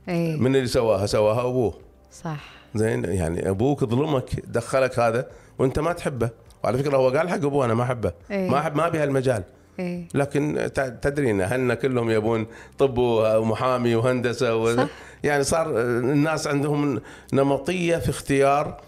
اي 0.10 0.36
من 0.38 0.56
اللي 0.56 0.68
سواها؟ 0.68 1.06
سواها 1.06 1.42
أبوه. 1.42 1.74
صح. 2.12 2.40
زين 2.76 3.06
يعني 3.06 3.50
أبوك 3.50 3.84
ظلمك 3.84 4.30
دخلك 4.48 5.00
هذا 5.00 5.28
وأنت 5.60 5.80
ما 5.80 5.94
تحبه. 5.94 6.30
وعلى 6.64 6.78
فكرة 6.78 6.98
هو 6.98 7.10
قال 7.10 7.30
حق 7.30 7.36
أبوه 7.36 7.66
أنا 7.66 7.74
ما 7.74 7.84
أحبه. 7.84 8.12
إيه. 8.32 8.50
ما 8.50 8.60
احب 8.60 8.76
ما 8.76 8.88
ابي 8.88 8.98
هالمجال 9.00 9.44
اي 9.80 10.08
لكن 10.14 10.70
تع- 10.76 10.88
تدرين 10.90 11.42
اهلنا 11.42 11.74
كلهم 11.76 12.10
يبون 12.10 12.46
طب 12.78 12.98
ومحامي 12.98 13.96
وهندسة 13.96 14.56
و... 14.56 14.76
صح. 14.76 14.88
يعني 15.24 15.44
صار 15.44 15.80
الناس 15.82 16.48
عندهم 16.48 17.02
نمطية 17.34 17.98
في 17.98 18.10
اختيار 18.10 18.82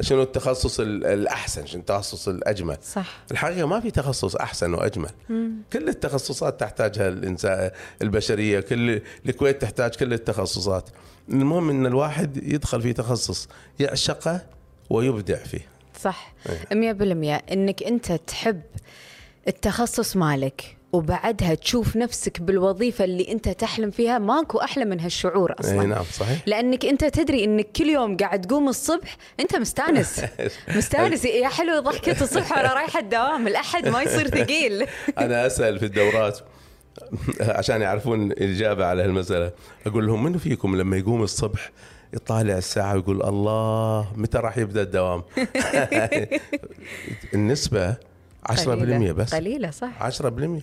شنو 0.00 0.22
التخصص 0.22 0.80
ال- 0.80 1.06
الأحسن 1.06 1.66
شنو 1.66 1.80
التخصص 1.80 2.28
الأجمل؟ 2.28 2.76
صح. 2.92 3.18
الحقيقة 3.30 3.66
ما 3.66 3.80
في 3.80 3.90
تخصص 3.90 4.36
أحسن 4.36 4.74
وأجمل. 4.74 5.10
كل 5.72 5.88
التخصصات 5.88 6.60
تحتاجها 6.60 7.08
الإنسان 7.08 7.70
البشرية 8.02 8.60
كل 8.60 9.00
الكويت 9.26 9.62
تحتاج 9.62 9.94
كل 9.94 10.12
التخصصات. 10.12 10.88
المهم 11.28 11.70
إن 11.70 11.86
الواحد 11.86 12.36
يدخل 12.36 12.82
في 12.82 12.92
تخصص 12.92 13.48
يعشقه 13.80 14.40
ويبدع 14.90 15.36
فيه. 15.36 15.66
صح. 16.00 16.32
إيه. 16.48 16.76
مية 16.78 16.92
بالمية. 16.92 17.34
إنك 17.52 17.82
أنت 17.82 18.12
تحب 18.12 18.62
التخصص 19.48 20.16
مالك. 20.16 20.76
وبعدها 20.92 21.54
تشوف 21.54 21.96
نفسك 21.96 22.40
بالوظيفة 22.40 23.04
اللي 23.04 23.32
أنت 23.32 23.48
تحلم 23.48 23.90
فيها 23.90 24.18
ماكو 24.18 24.58
أحلى 24.58 24.84
من 24.84 25.00
هالشعور 25.00 25.50
إي 25.50 25.56
أصلا. 25.60 25.86
نعم 25.86 26.04
صحيح. 26.12 26.38
لأنك 26.46 26.86
أنت 26.86 27.04
تدري 27.04 27.44
إنك 27.44 27.66
كل 27.76 27.88
يوم 27.88 28.16
قاعد 28.16 28.40
تقوم 28.40 28.68
الصبح 28.68 29.16
أنت 29.40 29.56
مستانس. 29.56 30.20
مستانس 30.76 31.24
يا 31.24 31.48
حلو 31.48 31.80
ضحكة 31.80 32.22
الصبح 32.22 32.52
وأنا 32.52 32.74
رايحة 32.74 33.00
الدوام 33.00 33.48
الأحد 33.48 33.88
ما 33.88 34.02
يصير 34.02 34.28
ثقيل. 34.28 34.86
أنا 35.18 35.46
أسأل 35.46 35.78
في 35.78 35.84
الدورات 35.84 36.38
عشان 37.40 37.82
يعرفون 37.82 38.32
الإجابة 38.32 38.86
على 38.86 39.02
هالمسألة 39.02 39.52
أقول 39.86 40.06
لهم 40.06 40.24
منو 40.24 40.38
فيكم 40.38 40.76
لما 40.76 40.96
يقوم 40.96 41.22
الصبح 41.22 41.70
يطالع 42.14 42.58
الساعة 42.58 42.94
ويقول 42.94 43.22
الله 43.22 44.12
متى 44.16 44.38
راح 44.38 44.58
يبدأ 44.58 44.82
الدوام؟ 44.82 45.22
النسبة 47.34 47.96
10% 48.50 48.68
قليلة. 48.68 49.12
بس. 49.12 49.34
قليلة 49.34 49.70
صح. 49.70 49.90
10% 50.02 50.62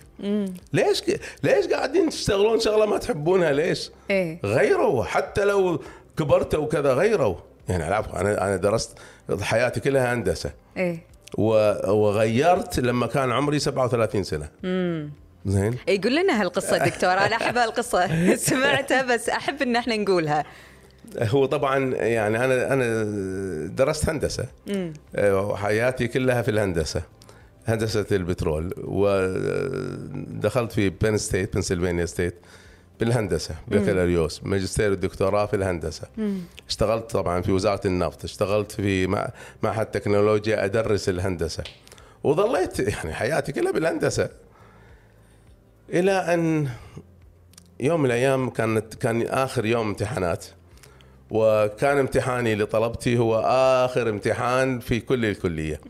ليش 0.72 1.02
ليش 1.42 1.66
قاعدين 1.66 2.08
تشتغلون 2.08 2.60
شغلة 2.60 2.86
ما 2.86 2.98
تحبونها؟ 2.98 3.52
ليش؟ 3.52 3.90
إيه. 4.10 4.38
غيروا 4.44 5.04
حتى 5.04 5.44
لو 5.44 5.80
كبرتوا 6.18 6.60
وكذا 6.64 6.94
غيروا. 6.94 7.34
يعني 7.68 7.88
العفو 7.88 8.16
أنا 8.16 8.46
أنا 8.46 8.56
درست 8.56 8.98
حياتي 9.40 9.80
كلها 9.80 10.14
هندسة. 10.14 10.50
إيه. 10.76 11.02
و- 11.38 11.90
وغيرت 11.92 12.80
لما 12.80 13.06
كان 13.06 13.32
عمري 13.32 13.58
37 13.58 14.22
سنة. 14.24 14.48
زين؟ 15.46 15.76
يقول 15.88 16.16
لنا 16.16 16.40
هالقصة 16.42 16.78
دكتور 16.78 17.10
أنا 17.12 17.36
أحب 17.36 17.56
هالقصة. 17.56 18.06
سمعتها 18.50 19.02
بس 19.02 19.28
أحب 19.28 19.62
إن 19.62 19.76
إحنا 19.76 19.96
نقولها. 19.96 20.44
هو 21.18 21.46
طبعا 21.46 21.94
يعني 21.94 22.44
أنا 22.44 22.72
أنا 22.72 23.04
درست 23.66 24.08
هندسة. 24.08 24.44
آه، 25.16 25.40
وحياتي 25.46 26.08
كلها 26.08 26.42
في 26.42 26.50
الهندسة. 26.50 27.02
هندسة 27.70 28.06
البترول 28.12 28.74
ودخلت 28.78 30.72
في 30.72 30.88
Penn 30.88 31.18
State 31.18 31.54
بنسلفانيا 31.54 32.06
State 32.06 32.34
بالهندسة 33.00 33.54
بكالوريوس 33.68 34.40
ماجستير 34.44 34.92
ودكتوراه 34.92 35.46
في 35.46 35.56
الهندسة. 35.56 36.06
اشتغلت 36.68 37.10
طبعا 37.10 37.40
في 37.40 37.52
وزارة 37.52 37.86
النفط 37.86 38.24
اشتغلت 38.24 38.72
في 38.72 39.06
مع- 39.06 39.30
معهد 39.62 39.86
تكنولوجيا 39.86 40.64
أدرس 40.64 41.08
الهندسة. 41.08 41.64
وظليت 42.24 42.78
يعني 42.78 43.14
حياتي 43.14 43.52
كلها 43.52 43.72
بالهندسة. 43.72 44.30
إلى 45.90 46.12
أن 46.12 46.68
يوم 47.80 48.00
من 48.00 48.06
الأيام 48.06 48.50
كانت 48.50 48.94
كان 48.94 49.22
آخر 49.22 49.66
يوم 49.66 49.86
امتحانات. 49.88 50.44
وكان 51.30 51.98
امتحاني 51.98 52.54
لطلبتي 52.54 53.18
هو 53.18 53.40
آخر 53.84 54.08
امتحان 54.08 54.80
في 54.80 55.00
كل 55.00 55.24
الكلية. 55.24 55.80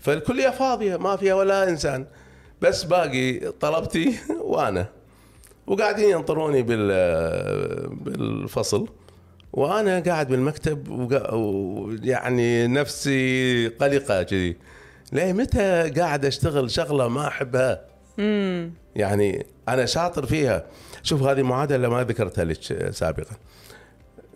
فالكلية 0.00 0.50
فاضية 0.50 0.96
ما 0.96 1.16
فيها 1.16 1.34
ولا 1.34 1.68
إنسان. 1.68 2.06
بس 2.62 2.84
باقي 2.84 3.38
طلبتي 3.60 4.14
وأنا. 4.44 4.86
وقاعدين 5.66 6.10
ينطروني 6.10 6.62
بال 6.62 6.88
بالفصل. 7.90 8.88
وأنا 9.52 10.00
قاعد 10.00 10.28
بالمكتب 10.28 10.88
ويعني 11.32 12.66
نفسي 12.66 13.68
قلقة 13.68 14.22
كذي. 14.22 14.56
ليه؟ 15.12 15.32
متى 15.32 15.90
قاعد 15.96 16.24
أشتغل 16.24 16.70
شغلة 16.70 17.08
ما 17.08 17.28
أحبها؟ 17.28 17.80
يعني 18.96 19.46
أنا 19.68 19.86
شاطر 19.86 20.26
فيها. 20.26 20.66
شوف 21.02 21.22
هذه 21.22 21.42
معادلة 21.42 21.88
ما 21.88 22.04
ذكرتها 22.04 22.44
لك 22.44 22.62
سابقا. 22.90 23.36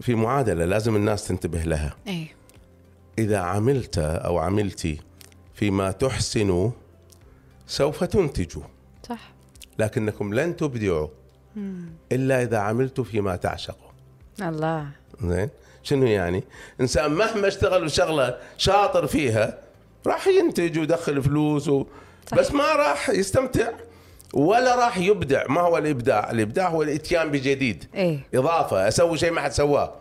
في 0.02 0.14
معادلة 0.14 0.64
لازم 0.64 0.97
الناس 0.97 1.28
تنتبه 1.28 1.62
لها. 1.62 1.97
اي 2.09 2.26
إذا 3.18 3.38
عملت 3.38 3.99
أو 3.99 4.38
عملتي 4.38 5.00
فيما 5.54 5.90
تحسن 5.90 6.71
سوف 7.66 8.04
تنتجوا 8.04 8.62
صح. 9.09 9.32
لكنكم 9.78 10.35
لن 10.35 10.56
تبدعوا. 10.56 11.09
إلا 12.12 12.42
إذا 12.42 12.59
عملتوا 12.59 13.04
فيما 13.04 13.37
تعشقوا. 13.37 13.90
الله. 14.42 14.87
زين. 15.23 15.49
شنو 15.82 16.06
يعني؟ 16.06 16.44
إنسان 16.80 17.12
مهما 17.12 17.49
اشتغل 17.49 17.90
شغلة 17.90 18.38
شاطر 18.56 19.06
فيها 19.06 19.59
راح 20.06 20.26
ينتج 20.26 20.78
ويدخل 20.78 21.23
فلوس 21.23 21.68
و... 21.68 21.87
صحيح. 22.26 22.40
بس 22.40 22.52
ما 22.52 22.73
راح 22.73 23.11
يستمتع. 23.11 23.71
ولا 24.32 24.76
راح 24.76 24.98
يبدع. 24.98 25.44
ما 25.48 25.60
هو 25.60 25.78
الإبداع؟ 25.78 26.30
الإبداع 26.30 26.68
هو 26.68 26.82
الإتيان 26.82 27.30
بجديد. 27.30 27.84
إيه. 27.94 28.18
إضافة. 28.34 28.88
أسوي 28.88 29.18
شيء 29.18 29.30
ما 29.30 29.40
حد 29.40 29.52
سواه. 29.52 29.92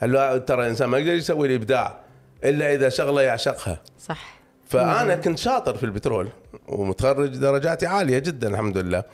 هلا 0.00 0.38
ترى 0.38 0.62
الإنسان 0.62 0.88
ما 0.88 0.98
يقدر 0.98 1.12
يسوي 1.12 1.48
الإبداع 1.48 2.00
إلا 2.44 2.74
إذا 2.74 2.88
شغله 2.88 3.22
يعشقها. 3.22 3.80
صح. 3.98 4.40
فأنا 4.68 5.16
كنت 5.16 5.38
شاطر 5.38 5.76
في 5.76 5.84
البترول 5.84 6.28
ومتخرج 6.68 7.36
درجاتي 7.36 7.86
عالية 7.86 8.18
جدا 8.18 8.48
الحمد 8.48 8.78
لله. 8.78 9.04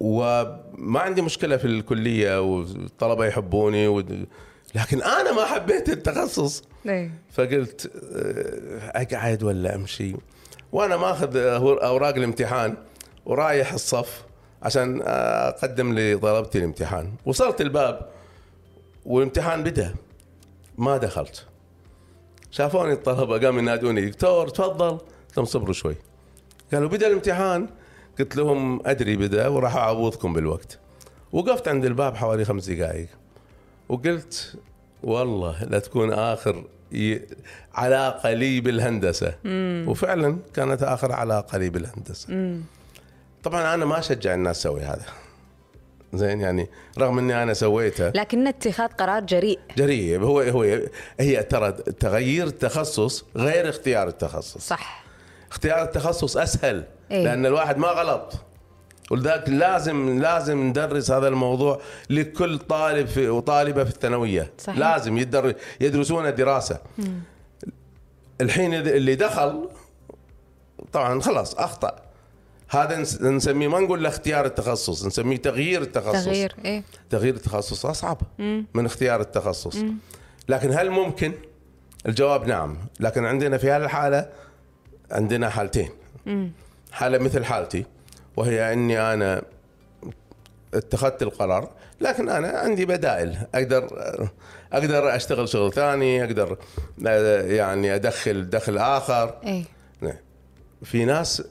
وما 0.00 1.00
عندي 1.00 1.22
مشكلة 1.22 1.56
في 1.56 1.64
الكلية 1.64 2.40
والطلبة 2.40 3.26
يحبوني 3.26 3.88
و... 3.88 4.02
لكن 4.74 5.02
أنا 5.02 5.32
ما 5.32 5.44
حبيت 5.44 5.88
التخصص. 5.88 6.62
إيه. 6.86 7.10
فقلت 7.32 7.90
آه، 8.14 9.02
أقعد 9.02 9.42
ولا 9.42 9.74
أمشي؟ 9.74 10.14
وأنا 10.72 10.96
ماخذ 10.96 11.36
أوراق 11.36 12.14
الامتحان. 12.14 12.74
ورايح 13.26 13.72
الصف 13.72 14.24
عشان 14.62 15.02
أقدم 15.04 15.98
لطلبتي 15.98 16.58
الامتحان. 16.58 17.12
وصلت 17.26 17.60
الباب 17.60 18.08
والامتحان 19.06 19.62
بدأ. 19.62 19.94
ما 20.78 20.96
دخلت. 20.96 21.46
شافوني 22.50 22.92
الطلبة 22.92 23.38
قاموا 23.38 23.60
ينادوني 23.60 24.06
دكتور 24.06 24.48
تفضل. 24.48 24.90
قلت 24.90 25.36
لهم 25.36 25.46
صبروا 25.46 25.72
شوي. 25.72 25.96
قالوا 26.72 26.88
بدأ 26.88 27.06
الامتحان. 27.06 27.68
قلت 28.18 28.36
لهم 28.36 28.86
أدري 28.86 29.16
بدأ 29.16 29.48
وراح 29.48 29.76
أعوضكم 29.76 30.32
بالوقت. 30.32 30.78
وقفت 31.32 31.68
عند 31.68 31.84
الباب 31.84 32.16
حوالي 32.16 32.44
خمس 32.44 32.70
دقائق 32.70 33.08
وقلت 33.88 34.58
والله 35.02 35.64
لا 35.64 35.78
تكون 35.78 36.12
آخر. 36.12 36.64
علاقة 37.74 38.32
لي 38.32 38.60
بالهندسة. 38.60 39.34
وفعلا 39.88 40.38
كانت 40.54 40.82
آخر 40.82 41.12
علاقة 41.12 41.58
لي 41.58 41.70
بالهندسة. 41.70 42.58
طبعا 43.42 43.74
أنا 43.74 43.84
ما 43.84 43.98
أشجع 43.98 44.34
الناس 44.34 44.58
تسوي 44.58 44.80
هذا. 44.80 45.04
زين 46.14 46.40
يعني 46.40 46.68
رغم 46.98 47.18
إني 47.18 47.42
أنا 47.42 47.54
سويته. 47.54 48.08
لكن 48.08 48.46
اتخاذ 48.46 48.88
قرار 48.88 49.22
جريء. 49.22 49.58
جريء. 49.76 50.20
هو 50.20 50.40
هو 50.40 50.62
هي 51.20 51.42
ترى 51.42 51.72
تغيير 51.72 52.46
التخصص 52.46 53.24
غير 53.36 53.68
اختيار 53.68 54.08
التخصص. 54.08 54.58
صح. 54.58 55.04
اختيار 55.50 55.82
التخصص 55.82 56.36
أسهل 56.36 56.84
إيه. 57.10 57.24
لأن 57.24 57.46
الواحد 57.46 57.78
ما 57.78 57.88
غلط. 57.88 58.32
ولذلك 59.10 59.48
لازم 59.48 60.20
لازم 60.20 60.58
ندرس 60.66 61.10
هذا 61.10 61.28
الموضوع 61.28 61.80
لكل 62.10 62.58
طالب 62.58 63.06
في 63.06 63.28
وطالبة 63.28 63.84
في 63.84 63.90
الثانوية. 63.90 64.52
صحيح. 64.58 64.78
لازم 64.78 65.18
يدر 65.18 65.54
يدرسون 65.80 66.34
دراسه 66.34 66.78
الحين 68.40 68.74
اللي 68.74 69.14
دخل 69.14 69.68
طبعا 70.92 71.20
خلاص 71.20 71.54
أخطأ. 71.54 72.11
هذا 72.72 73.04
نس- 73.04 73.22
نسميه 73.22 73.68
ما 73.68 73.80
نقول 73.80 74.02
له 74.02 74.08
اختيار 74.08 74.46
التخصص 74.46 75.04
نسميه 75.06 75.36
تغيير 75.36 75.82
التخصص. 75.82 76.24
تغيير 76.24 76.54
إيه. 76.64 76.82
تغيير 77.10 77.34
التخصص 77.34 77.86
أصعب 77.86 78.18
من 78.74 78.86
اختيار 78.86 79.20
التخصص. 79.20 79.76
لكن 80.48 80.72
هل 80.72 80.90
ممكن؟ 80.90 81.32
الجواب 82.06 82.46
نعم. 82.46 82.76
لكن 83.00 83.24
عندنا 83.24 83.58
في 83.58 83.70
هذه 83.70 83.84
الحالة 83.84 84.28
عندنا 85.10 85.48
حالتين. 85.48 85.88
حالة 86.92 87.18
مثل 87.18 87.44
حالتي 87.44 87.84
وهي 88.36 88.72
إني 88.72 89.00
أنا 89.14 89.42
اتخذت 90.74 91.22
القرار 91.22 91.70
لكن 92.00 92.28
أنا 92.28 92.48
عندي 92.48 92.86
بدائل. 92.86 93.36
أقدر 93.54 93.88
أقدر 94.72 95.16
أشتغل 95.16 95.48
شغل 95.48 95.72
ثاني 95.72 96.24
أقدر 96.24 96.56
يعني 97.46 97.94
أدخل 97.94 98.50
دخل 98.50 98.78
آخر. 98.78 99.34
إيه. 99.44 99.64
نعم. 100.00 100.16
في 100.84 101.04
ناس 101.04 101.42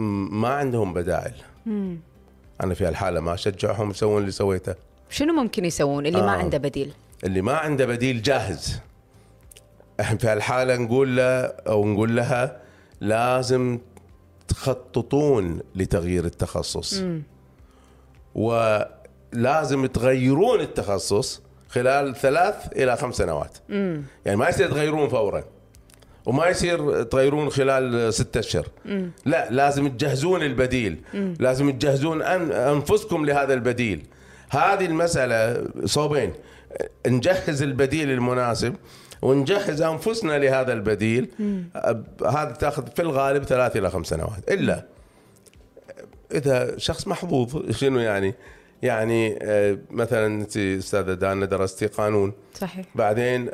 ما 0.00 0.48
عندهم 0.48 0.94
بدائل. 0.94 1.34
أنا 2.62 2.74
في 2.74 2.88
الحالة 2.88 3.20
ما 3.20 3.34
اشجعهم 3.34 3.90
يسوون 3.90 4.20
اللي 4.20 4.30
سويته. 4.30 4.74
شنو 5.10 5.32
ممكن 5.32 5.64
يسوون؟ 5.64 6.06
اللي 6.06 6.20
ما 6.20 6.34
آه. 6.34 6.38
عنده 6.38 6.58
بديل. 6.58 6.92
اللي 7.24 7.42
ما 7.42 7.52
عنده 7.52 7.86
بديل 7.86 8.22
جاهز. 8.22 8.80
إحنا 10.00 10.18
في 10.18 10.26
هالحاله 10.26 10.76
نقول 10.76 11.16
له 11.16 11.44
أو 11.44 11.86
نقول 11.86 12.16
لها 12.16 12.60
لازم 13.00 13.78
تخططون 14.48 15.60
لتغيير 15.74 16.24
التخصص. 16.24 17.02
ولازم 18.34 19.86
تغيرون 19.86 20.60
التخصص 20.60 21.42
خلال 21.68 22.14
ثلاث 22.16 22.72
إلى 22.72 22.96
خمس 22.96 23.14
سنوات. 23.14 23.58
يعني 23.68 24.36
ما 24.36 24.48
يصير 24.48 24.68
تغيرون 24.68 25.08
فورا. 25.08 25.44
وما 26.30 26.48
يصير 26.48 27.02
تغيرون 27.02 27.50
خلال 27.50 28.14
ستة 28.14 28.38
أشهر. 28.38 28.66
لا 29.24 29.50
لازم 29.50 29.88
تجهزون 29.88 30.42
البديل. 30.42 31.00
لازم 31.40 31.70
تجهزون 31.70 32.22
أن 32.22 32.52
أنفسكم 32.52 33.26
لهذا 33.26 33.54
البديل. 33.54 34.06
هذه 34.50 34.86
المسألة 34.86 35.64
صوبين. 35.84 36.32
نجهز 37.06 37.62
البديل 37.62 38.10
المناسب 38.10 38.74
ونجهز 39.22 39.82
أنفسنا 39.82 40.38
لهذا 40.38 40.72
البديل. 40.72 41.28
هذا 42.26 42.56
تاخذ 42.60 42.86
في 42.96 43.02
الغالب 43.02 43.44
ثلاث 43.44 43.76
إلى 43.76 43.90
خمس 43.90 44.06
سنوات. 44.06 44.50
إلا 44.50 44.84
إذا 46.32 46.78
شخص 46.78 47.08
محظوظ 47.08 47.70
شنو 47.70 47.98
يعني؟ 47.98 48.34
يعني 48.82 49.38
آه، 49.42 49.78
مثلا 49.90 50.26
أنت 50.26 50.56
أستاذة 50.56 51.14
دانا 51.14 51.46
درستي 51.46 51.86
قانون. 51.86 52.32
صحيح. 52.54 52.86
بعدين 52.94 53.50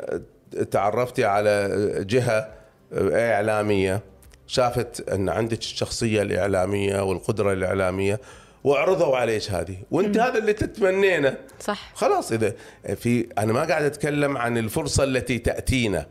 تعرفتي 0.71 1.25
على 1.25 1.71
جهة 2.09 2.66
إعلامية 2.95 4.01
شافت 4.47 5.09
أن 5.09 5.29
عندك 5.29 5.59
الشخصية 5.59 6.23
الإعلامية 6.23 7.01
والقدرة 7.05 7.53
الإعلامية 7.53 8.21
وعرضوا 8.65 9.17
عليك 9.17 9.51
هذه 9.51 9.77
وأنت 9.91 10.19
هذا 10.19 10.39
اللي 10.39 10.53
تتمنينه. 10.53 11.37
صح. 11.61 11.93
خلاص 11.95 12.33
إذا 12.33 12.53
في 12.97 13.27
أنا 13.39 13.53
ما 13.53 13.65
قاعد 13.65 13.85
أتكلم 13.85 14.37
عن 14.37 14.59
الفرصة 14.59 15.05
التي 15.05 15.39
تأتينا. 15.39 16.07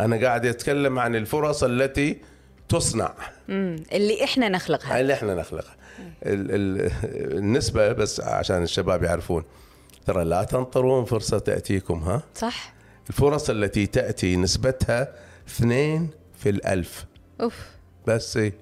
أنا 0.00 0.26
قاعد 0.26 0.46
أتكلم 0.46 0.98
عن 0.98 1.16
الفرص 1.16 1.64
التي 1.64 2.18
تصنع. 2.68 3.14
مم. 3.48 3.76
اللي 3.92 4.24
إحنا 4.24 4.48
نخلقها. 4.48 5.00
اللي 5.00 5.12
إحنا 5.14 5.34
نخلقها. 5.34 5.76
ال- 6.22 6.54
ال- 6.84 6.92
النسبة 7.38 7.92
بس 7.92 8.20
عشان 8.20 8.62
الشباب 8.62 9.02
يعرفون. 9.02 9.44
ترى 10.06 10.24
لا 10.24 10.44
تنطرون 10.44 11.04
فرصة 11.04 11.38
تأتيكم 11.38 11.98
ها؟ 11.98 12.22
صح. 12.34 12.74
الفرص 13.08 13.50
التي 13.50 13.86
تأتي 13.86 14.36
نسبتها 14.36 15.08
اثنين 15.48 16.10
في 16.38 16.48
الألف. 16.48 17.04
أوف. 17.40 17.66
بس 18.06 18.36
إيه. 18.36 18.52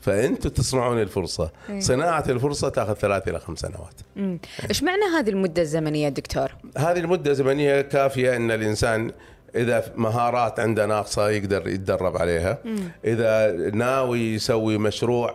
فأنتم 0.00 0.50
تصنعون 0.50 1.02
الفرصة. 1.02 1.50
إيه. 1.70 1.80
صناعة 1.80 2.24
الفرصة 2.28 2.68
تأخذ 2.68 2.94
ثلاث 2.94 3.28
إلى 3.28 3.40
خمس 3.40 3.58
سنوات. 3.58 3.94
مم. 4.16 4.38
إيش 4.68 4.82
معنى 4.82 5.04
هذه 5.18 5.30
المدة 5.30 5.62
الزمنية 5.62 6.08
دكتور؟ 6.08 6.52
هذه 6.78 6.98
المدة 6.98 7.30
الزمنية 7.30 7.80
كافية 7.80 8.36
أن 8.36 8.50
الإنسان 8.50 9.12
إذا 9.54 9.92
مهارات 9.96 10.60
عنده 10.60 10.86
ناقصة 10.86 11.30
يقدر 11.30 11.68
يتدرب 11.68 12.16
عليها. 12.16 12.58
إذا 13.04 13.52
ناوي 13.70 14.34
يسوي 14.34 14.78
مشروع 14.78 15.34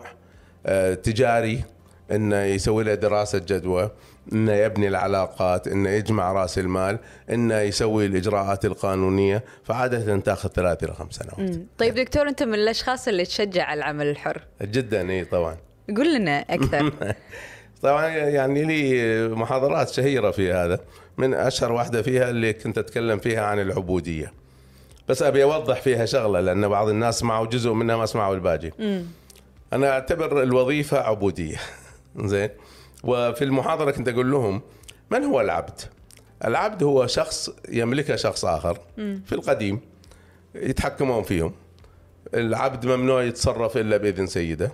آه، 0.65 0.93
تجاري 0.93 1.63
إنه 2.12 2.43
يسوي 2.43 2.84
له 2.84 2.93
دراسة 2.93 3.39
جدوى. 3.39 3.91
إنه 4.34 4.54
يبني 4.54 4.88
العلاقات 4.88 5.68
إنه 5.68 5.89
يجمع 5.89 6.32
رأس 6.32 6.60
المال 6.60 7.00
إنه 7.30 7.60
يسوي 7.60 8.06
الإجراءات 8.06 8.65
القانونية 8.65 9.44
فعادة 9.63 10.18
تأخذ 10.18 10.50
ثلاث 10.50 10.84
إلى 10.84 10.94
خمس 10.94 11.13
سنوات. 11.13 11.39
مم. 11.39 11.68
طيب 11.78 11.96
دكتور 11.96 12.28
أنت 12.28 12.44
من 12.44 12.54
الأشخاص 12.54 13.08
اللي 13.08 13.26
تشجع 13.26 13.63
على 13.65 13.78
العمل 13.78 14.08
الحر؟ 14.08 14.42
جدا 14.62 15.10
إي 15.10 15.26
طبعا. 15.26 15.58
قول 15.98 16.15
لنا 16.15 16.39
أكثر. 16.39 16.94
طبعا 17.84 18.08
يعني 18.08 18.65
لي 18.65 19.28
محاضرات 19.28 19.89
شهيرة 19.89 20.32
في 20.32 20.54
هذا. 20.54 20.80
من 21.18 21.34
أشهر 21.34 21.72
واحدة 21.72 22.02
فيها 22.02 22.30
اللي 22.30 22.54
كنت 22.54 22.78
أتكلم 22.78 23.20
فيها 23.20 23.42
عن 23.42 23.60
العبودية. 23.60 24.34
بس 25.08 25.24
أبي 25.24 25.44
أوضح 25.44 25.82
فيها 25.82 26.06
شغلة 26.06 26.39
لأن 26.39 26.68
بعض 26.68 26.89
الناس 26.89 27.20
سمعوا 27.20 27.46
جزء 27.46 27.72
منها 27.72 27.98
ما 27.98 28.06
سمعوا 28.06 28.36
الباقي. 28.36 28.72
أنا 29.74 29.89
أعتبر 29.89 30.44
الوظيفة 30.44 31.00
عبودية. 31.00 31.58
زين؟ 32.26 32.50
وفي 33.04 33.44
المحاضرة 33.44 33.92
كنت 33.92 34.08
أقول 34.10 34.32
لهم 34.32 34.62
من 35.12 35.24
هو 35.24 35.42
العبد؟ 35.42 35.82
العبد 36.46 36.84
هو 36.84 37.08
شخص 37.08 37.50
يملكه 37.70 38.16
شخص 38.16 38.46
آخر 38.46 38.78
في 38.96 39.32
القديم 39.32 39.80
يتحكمون 40.56 41.24
فيهم. 41.24 41.54
العبد 42.34 42.86
ممنوع 42.86 43.24
يتصرف 43.24 43.78
إلا 43.78 43.98
بإذن 43.98 44.28
سيده 44.28 44.72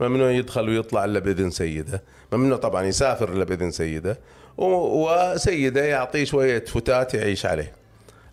ممنوع 0.00 0.30
يدخل 0.30 0.68
ويطلع 0.68 1.04
إلا 1.04 1.18
بإذن 1.18 1.50
سيده 1.50 2.02
ممنوع 2.32 2.58
طبعا 2.58 2.82
يسافر 2.82 3.32
إلا 3.32 3.44
بإذن 3.44 3.70
سيده 3.70 4.18
وسيده 4.58 5.84
يعطيه 5.84 6.24
شوية 6.24 6.64
فتات 6.64 7.14
يعيش 7.14 7.46
عليه. 7.46 7.72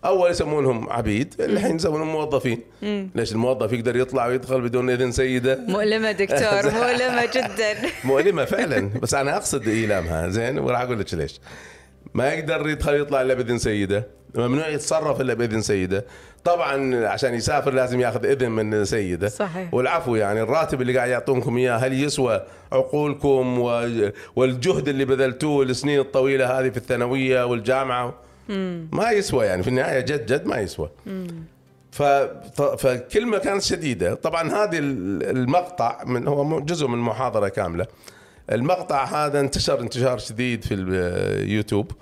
اول 0.06 0.30
يسمونهم 0.30 0.90
عبيد 0.90 1.34
الحين 1.40 1.76
يسمونهم 1.76 2.08
موظفين. 2.12 2.60
ليش 3.14 3.32
الموظف 3.32 3.72
يقدر 3.72 3.96
يطلع 3.96 4.26
ويدخل 4.26 4.60
بدون 4.60 4.90
إذن 4.90 5.12
سيدة؟ 5.12 5.58
مؤلمة 5.68 6.12
دكتور 6.12 6.72
مؤلمة 6.80 7.24
جدا. 7.34 7.74
مؤلمة 8.04 8.44
فعلا. 8.44 8.90
بس 9.02 9.14
أنا 9.14 9.36
أقصد 9.36 9.68
ايلامها 9.68 10.28
زين؟ 10.28 10.58
وراح 10.58 10.80
أقول 10.80 11.00
لك 11.00 11.14
ليش. 11.14 11.40
ما 12.14 12.28
يقدر 12.32 12.68
يدخل 12.68 12.94
يطلع 12.94 13.22
إلا 13.22 13.34
بإذن 13.34 13.58
سيدة. 13.58 14.06
ممنوع 14.34 14.68
يتصرف 14.68 15.20
إلا 15.20 15.34
بإذن 15.34 15.60
سيدة. 15.60 16.04
طبعا 16.44 17.06
عشان 17.06 17.34
يسافر 17.34 17.72
لازم 17.72 18.00
ياخذ 18.00 18.26
إذن 18.26 18.50
من 18.50 18.84
سيدة. 18.84 19.28
صحيح. 19.28 19.74
والعفو 19.74 20.16
يعني 20.16 20.42
الراتب 20.42 20.80
اللي 20.82 20.96
قاعد 20.96 21.08
يعطونكم 21.10 21.56
إياه 21.56 21.76
هل 21.76 22.04
يسوى 22.04 22.42
عقولكم 22.72 23.58
والجهد 24.36 24.88
اللي 24.88 25.04
بذلتوه 25.04 25.62
السنين 25.64 26.00
الطويلة 26.00 26.60
هذه 26.60 26.68
في 26.68 26.76
الثانوية 26.76 27.46
والجامعة؟ 27.46 28.25
ما 28.92 29.10
يسوى 29.10 29.46
يعني 29.46 29.62
في 29.62 29.68
النهاية 29.68 30.00
جد 30.00 30.26
جد 30.32 30.46
ما 30.46 30.56
يسوى. 30.56 30.90
ف... 31.92 32.02
ف- 32.02 32.62
فكلمة 32.86 33.38
كانت 33.38 33.62
شديدة. 33.62 34.14
طبعا 34.14 34.42
هذه 34.52 34.78
ال- 34.78 35.36
المقطع 35.36 36.04
من 36.04 36.28
هو 36.28 36.60
جزء 36.60 36.86
من 36.86 36.98
محاضرة 36.98 37.48
كاملة. 37.48 37.86
المقطع 38.52 39.04
هذا 39.04 39.40
انتشر 39.40 39.80
انتشار 39.80 40.18
شديد 40.18 40.64
في 40.64 40.74
اليوتيوب 40.74 41.92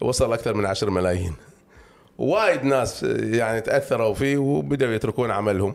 وصل 0.00 0.32
أكثر 0.32 0.54
من 0.54 0.66
عشر 0.66 0.90
ملايين. 0.90 1.34
وايد 2.18 2.64
ناس 2.64 3.02
يعني 3.18 3.60
تأثروا 3.60 4.14
فيه 4.14 4.36
وبدأوا 4.38 4.92
يتركون 4.92 5.30
عملهم. 5.30 5.74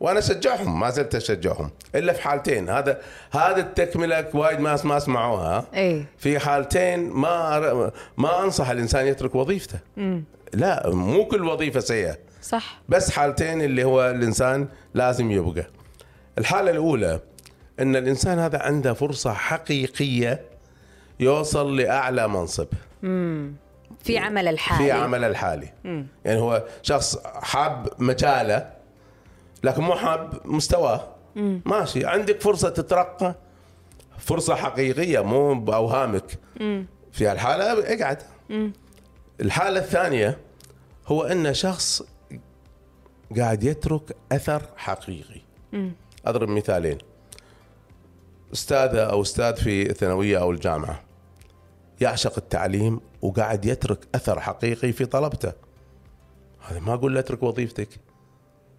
وأنا 0.00 0.18
أشجعهم 0.18 0.80
ما 0.80 0.90
زلت 0.90 1.14
أشجعهم. 1.14 1.70
إلا 1.94 2.12
في 2.12 2.22
حالتين 2.22 2.68
هذا 2.68 3.00
هذا 3.30 3.60
التكملة 3.60 4.26
وايد 4.34 4.60
ناس 4.60 4.84
ما 4.84 4.98
سمعوها. 4.98 5.66
اي 5.74 6.04
في 6.18 6.38
حالتين 6.38 7.10
ما 7.10 7.90
ما 8.16 8.44
أنصح 8.44 8.68
الإنسان 8.68 9.06
يترك 9.06 9.34
وظيفته. 9.34 9.78
لا 10.54 10.90
مو 10.90 11.24
كل 11.24 11.44
وظيفة 11.44 11.80
سيئة. 11.80 12.18
صح. 12.42 12.80
بس 12.88 13.10
حالتين 13.10 13.62
اللي 13.62 13.84
هو 13.84 14.10
الإنسان 14.10 14.68
لازم 14.94 15.30
يبقى. 15.30 15.66
الحالة 16.38 16.70
الأولى 16.70 17.20
إن 17.80 17.96
الإنسان 17.96 18.38
هذا 18.38 18.58
عنده 18.58 18.92
فرصة 18.92 19.32
حقيقية 19.32 20.40
يوصل 21.20 21.76
لأعلى 21.76 22.28
منصب. 22.28 22.66
في 24.02 24.18
عمل 24.18 24.48
الحالي. 24.48 24.84
في 24.84 24.92
عمل 24.92 25.24
الحالي. 25.24 25.72
يعني 26.24 26.40
هو 26.40 26.64
شخص 26.82 27.18
حاب 27.24 27.88
مجاله 27.98 28.70
لكن 29.64 29.82
مو 29.82 29.94
حاب 29.94 30.40
مستواه. 30.44 31.08
ماشي. 31.66 32.06
عندك 32.06 32.40
فرصة 32.40 32.68
تترقى. 32.68 33.34
فرصة 34.18 34.54
حقيقية 34.54 35.20
مو 35.20 35.54
بأوهامك. 35.54 36.38
في 37.12 37.32
الحاله 37.32 37.94
اقعد. 37.94 38.22
الحالة 39.40 39.80
الثانية 39.80 40.38
هو 41.06 41.22
إن 41.22 41.54
شخص 41.54 42.02
قاعد 43.38 43.64
يترك 43.64 44.16
أثر 44.32 44.62
حقيقي. 44.76 45.40
أضرب 46.26 46.48
مثالين. 46.48 46.98
أستاذة 48.52 49.00
أو 49.00 49.22
أستاذ 49.22 49.56
في 49.56 49.90
الثانوية 49.90 50.38
أو 50.40 50.50
الجامعة. 50.50 51.02
يعشق 52.00 52.32
التعليم 52.36 53.00
وقاعد 53.22 53.64
يترك 53.64 53.98
أثر 54.14 54.40
حقيقي 54.40 54.92
في 54.92 55.06
طلبته. 55.06 55.52
هذا 56.60 56.80
ما 56.80 56.94
أقول 56.94 57.14
له 57.14 57.20
اترك 57.20 57.42
وظيفتك. 57.42 57.88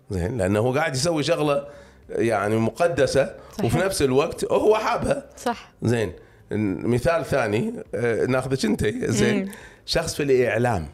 زين 0.10 0.38
لأنه 0.38 0.60
هو 0.60 0.74
قاعد 0.74 0.96
يسوي 0.96 1.24
شغلة 1.24 1.68
يعني 2.10 2.56
مقدسة 2.56 3.36
صحيح. 3.52 3.66
وفي 3.66 3.78
نفس 3.86 4.02
الوقت 4.02 4.52
هو 4.52 4.76
حابها. 4.76 5.26
صح. 5.38 5.72
زين 5.82 6.14
مثال 6.52 7.26
ثاني 7.26 7.74
آه، 7.96 8.26
ناخذك 8.26 8.66
أنت. 8.66 8.86
زين 9.06 9.52
شخص 9.86 10.16
في 10.16 10.24
الإعلام 10.24 10.88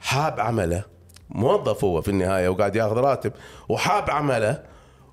حاب 0.00 0.40
عمله 0.40 0.84
موظف 1.30 1.84
هو 1.84 2.02
في 2.02 2.08
النهاية 2.08 2.48
وقاعد 2.48 2.76
ياخذ 2.76 2.96
راتب 2.96 3.32
وحاب 3.68 4.10
عمله 4.10 4.62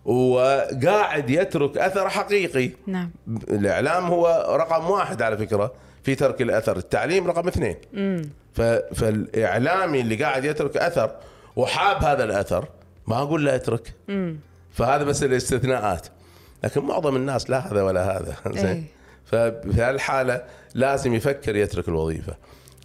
وقاعد 0.06 1.30
يترك 1.30 1.78
أثر 1.78 2.10
حقيقي. 2.10 2.72
نعم. 2.88 3.12
الإعلام 3.28 4.06
هو 4.06 4.56
رقم 4.60 4.90
واحد 4.90 5.22
على 5.22 5.38
فكرة 5.38 5.74
في 6.04 6.16
ترك 6.16 6.42
الأثر 6.42 6.78
التعليم 6.78 7.28
رقم 7.28 7.48
اثنين. 7.48 7.76
ف... 8.54 8.62
فالإعلامي 8.96 10.02
اللي 10.02 10.16
قاعد 10.16 10.46
يترك 10.46 10.78
أثر 10.78 11.12
وحاب 11.56 12.04
هذا 12.04 12.24
الأثر 12.24 12.66
ما 13.08 13.18
أقول 13.18 13.46
له 13.46 13.56
أترك. 13.56 13.94
فهذا 14.72 15.04
بس 15.04 15.24
الاستثناءات. 15.24 16.08
لكن 16.64 16.82
معظم 16.82 17.16
الناس 17.16 17.50
لا 17.50 17.72
هذا 17.72 17.84
ولا 17.84 18.18
هذا. 18.18 18.36
إيه. 18.48 18.62
زين 18.62 18.86
ففي 19.26 19.82
هالحالة 19.82 20.44
لازم 20.76 21.14
يفكر 21.14 21.56
يترك 21.56 21.88
الوظيفة. 21.88 22.36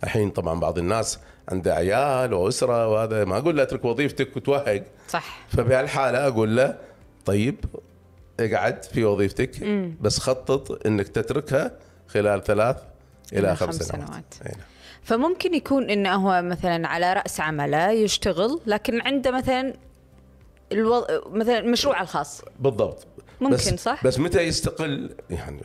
الحين 0.05 0.31
طبعا 0.31 0.61
بعض 0.61 0.79
الناس 0.79 1.19
عنده 1.49 1.75
عيال 1.75 2.35
وأسرة 2.35 2.89
وهذا. 2.89 3.25
ما 3.25 3.39
أقول 3.39 3.57
له 3.57 3.63
أترك 3.63 3.85
وظيفتك 3.85 4.37
وتوهق. 4.37 4.83
صح. 5.09 5.47
فبهالحاله 5.49 6.27
أقول 6.27 6.57
له 6.57 6.79
طيب 7.25 7.65
اقعد 8.41 8.85
في 8.85 9.05
وظيفتك 9.05 9.65
بس 10.01 10.19
خطط 10.19 10.87
إنك 10.87 11.09
تتركها 11.09 11.73
خلال 12.09 12.45
ثلاث 12.45 12.77
إلى 13.33 13.57
خمس 13.57 13.77
خمس 13.77 13.89
سنوات, 13.89 14.09
سنوات. 14.09 14.35
أي 14.47 14.53
نعم. 14.53 14.67
فممكن 15.03 15.55
يكون 15.55 15.91
انه 15.91 16.15
هو 16.15 16.43
مثلا 16.43 16.89
على 16.89 17.13
رأس 17.13 17.41
عمله 17.41 17.91
يشتغل 17.91 18.61
لكن 18.67 19.01
عنده 19.01 19.31
مثلا 19.31 19.75
الوض... 20.73 21.05
مثلا 21.27 21.59
المشروع 21.59 22.01
الخاص. 22.01 22.43
بالضبط. 22.59 23.07
ممكن، 23.41 23.55
بس 23.55 23.69
صح؟ 23.69 24.05
بس 24.05 24.19
متى 24.19 24.43
يستقل؟ 24.43 25.15
يعني 25.31 25.63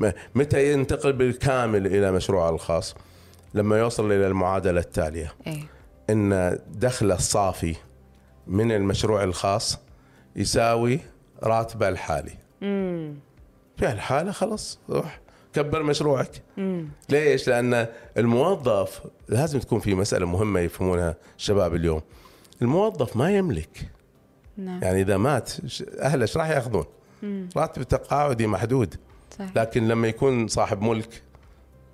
إيه. 0.00 0.14
متى 0.34 0.72
ينتقل 0.72 1.12
بالكامل 1.12 1.86
إلى 1.86 2.12
مشروعه 2.12 2.50
الخاص؟ 2.50 2.94
لما 3.54 3.78
يوصل 3.78 4.12
إلى 4.12 4.26
المعادلة 4.26 4.80
التالية. 4.80 5.34
اي 5.46 5.64
إن 6.10 6.58
دخله 6.68 7.14
الصافي 7.14 7.74
من 8.46 8.72
المشروع 8.72 9.24
الخاص 9.24 9.78
يساوي 10.36 11.00
راتبه 11.42 11.88
الحالي. 11.88 12.34
في 13.76 13.92
الحالة 13.92 14.32
خلاص 14.32 14.78
روح 14.90 15.20
كبر 15.52 15.82
مشروعك. 15.82 16.42
ليش؟ 17.08 17.48
لأن 17.48 17.86
الموظف 18.16 19.00
لازم 19.28 19.58
تكون 19.58 19.80
في 19.80 19.94
مسألة 19.94 20.26
مهمة 20.26 20.60
يفهمونها 20.60 21.16
الشباب 21.38 21.74
اليوم. 21.74 22.00
الموظف 22.62 23.16
ما 23.16 23.36
يملك. 23.36 23.90
نعم. 24.56 24.82
يعني 24.82 25.00
إذا 25.00 25.16
مات 25.16 25.52
أهله 26.00 26.22
إيش 26.22 26.36
راح 26.36 26.48
يأخذون؟ 26.48 26.84
راتب 27.56 27.82
التقاعدي 27.82 28.46
محدود. 28.46 28.94
صح 29.38 29.46
لكن 29.56 29.88
لما 29.88 30.08
يكون 30.08 30.48
صاحب 30.48 30.82
ملك 30.82 31.22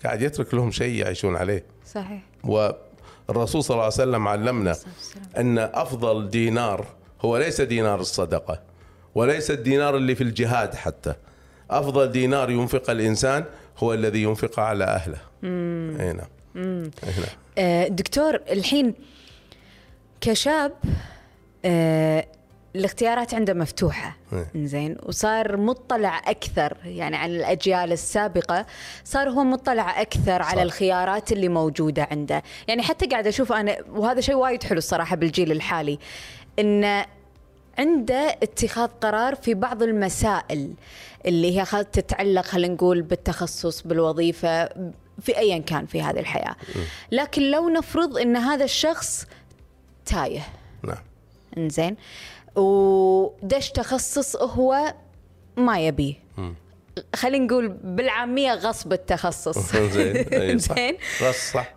قاعد 0.05 0.23
يترك 0.23 0.55
لهم 0.55 0.71
شيء 0.71 0.95
يعيشون 0.95 1.37
عليه. 1.37 1.65
صحيح. 1.87 2.23
والرسول 2.45 3.65
صلى 3.65 3.75
الله 3.75 3.85
عليه 3.85 3.95
وسلم 3.95 4.29
علمنا. 4.29 4.77
أن 5.37 5.59
أفضل 5.59 6.31
دينار 6.31 6.87
هو 7.21 7.37
ليس 7.37 7.61
دينار 7.61 8.01
الصدقة 8.01 8.63
وليس 9.15 9.51
الدينار 9.51 9.97
اللي 9.97 10.15
في 10.15 10.23
الجهاد 10.23 10.75
حتى. 10.75 11.15
أفضل 11.71 12.13
دينار 12.13 12.51
ينفق 12.51 12.91
الإنسان 12.91 13.45
هو 13.79 13.95
الذي 13.95 14.23
ينفق 14.23 14.61
على 14.61 14.85
أهله. 14.85 15.19
نعم. 15.43 16.17
نعم. 16.17 16.27
آه، 17.59 17.89
دكتور 17.89 18.35
الحين 18.35 18.95
كشاب 20.21 20.73
آه، 21.65 22.27
الاختيارات 22.79 23.35
عنده 23.35 23.55
مفتوحة. 23.55 24.17
إيه. 24.33 24.47
زين 24.67 24.97
وصار 25.03 25.57
مطلع 25.57 26.19
أكثر 26.27 26.77
يعني 26.85 27.17
عن 27.17 27.31
الأجيال 27.31 27.93
السابقة 27.93 28.67
صار 29.05 29.31
هو 29.31 29.45
مطلع 29.45 30.01
أكثر 30.01 30.43
على 30.43 30.57
صح. 30.57 30.63
الخيارات 30.63 31.33
اللي 31.33 31.49
موجودة 31.49 32.09
عنده. 32.11 32.43
يعني 32.69 32.83
حتى 32.83 33.07
قاعد 33.07 33.27
أشوف 33.27 33.53
أنا 33.53 33.77
وهذا 33.91 34.21
شيء 34.21 34.35
وايد 34.35 34.63
حلو 34.63 34.79
الصراحة 34.79 35.17
بالجيل 35.17 35.53
الحالي 35.53 35.99
إن 36.59 37.05
عنده 37.79 38.29
اتخاذ 38.43 38.89
قرار 39.01 39.35
في 39.35 39.55
بعض 39.55 39.83
المسائل 39.83 40.73
اللي 41.27 41.59
هي 41.61 41.65
خل- 41.65 41.85
تتعلق 41.85 42.43
خلينا 42.45 42.75
نقول 42.75 43.03
بالتخصص 43.03 43.83
بالوظيفة 43.83 44.65
في 45.23 45.39
أيا 45.39 45.59
كان 45.59 45.87
في 45.87 46.03
هذه 46.03 46.19
الحياة. 46.21 46.57
لكن 47.13 47.51
لو 47.51 47.69
نفرض 47.69 48.19
أن 48.19 48.37
هذا 48.37 48.65
الشخص 48.65 49.27
تايه. 50.07 50.43
نعم. 50.85 50.97
إنزين. 51.59 51.97
ودش 52.57 53.71
تخصص 53.71 54.37
هو 54.37 54.95
ما 55.57 55.81
يبيه 55.81 56.15
خلينا 57.17 57.45
نقول 57.45 57.69
بالعامية 57.69 58.55
غصب 58.55 58.93
التخصص. 58.93 59.73
زين. 59.77 60.59
زين. 60.59 60.97
صح. 61.53 61.75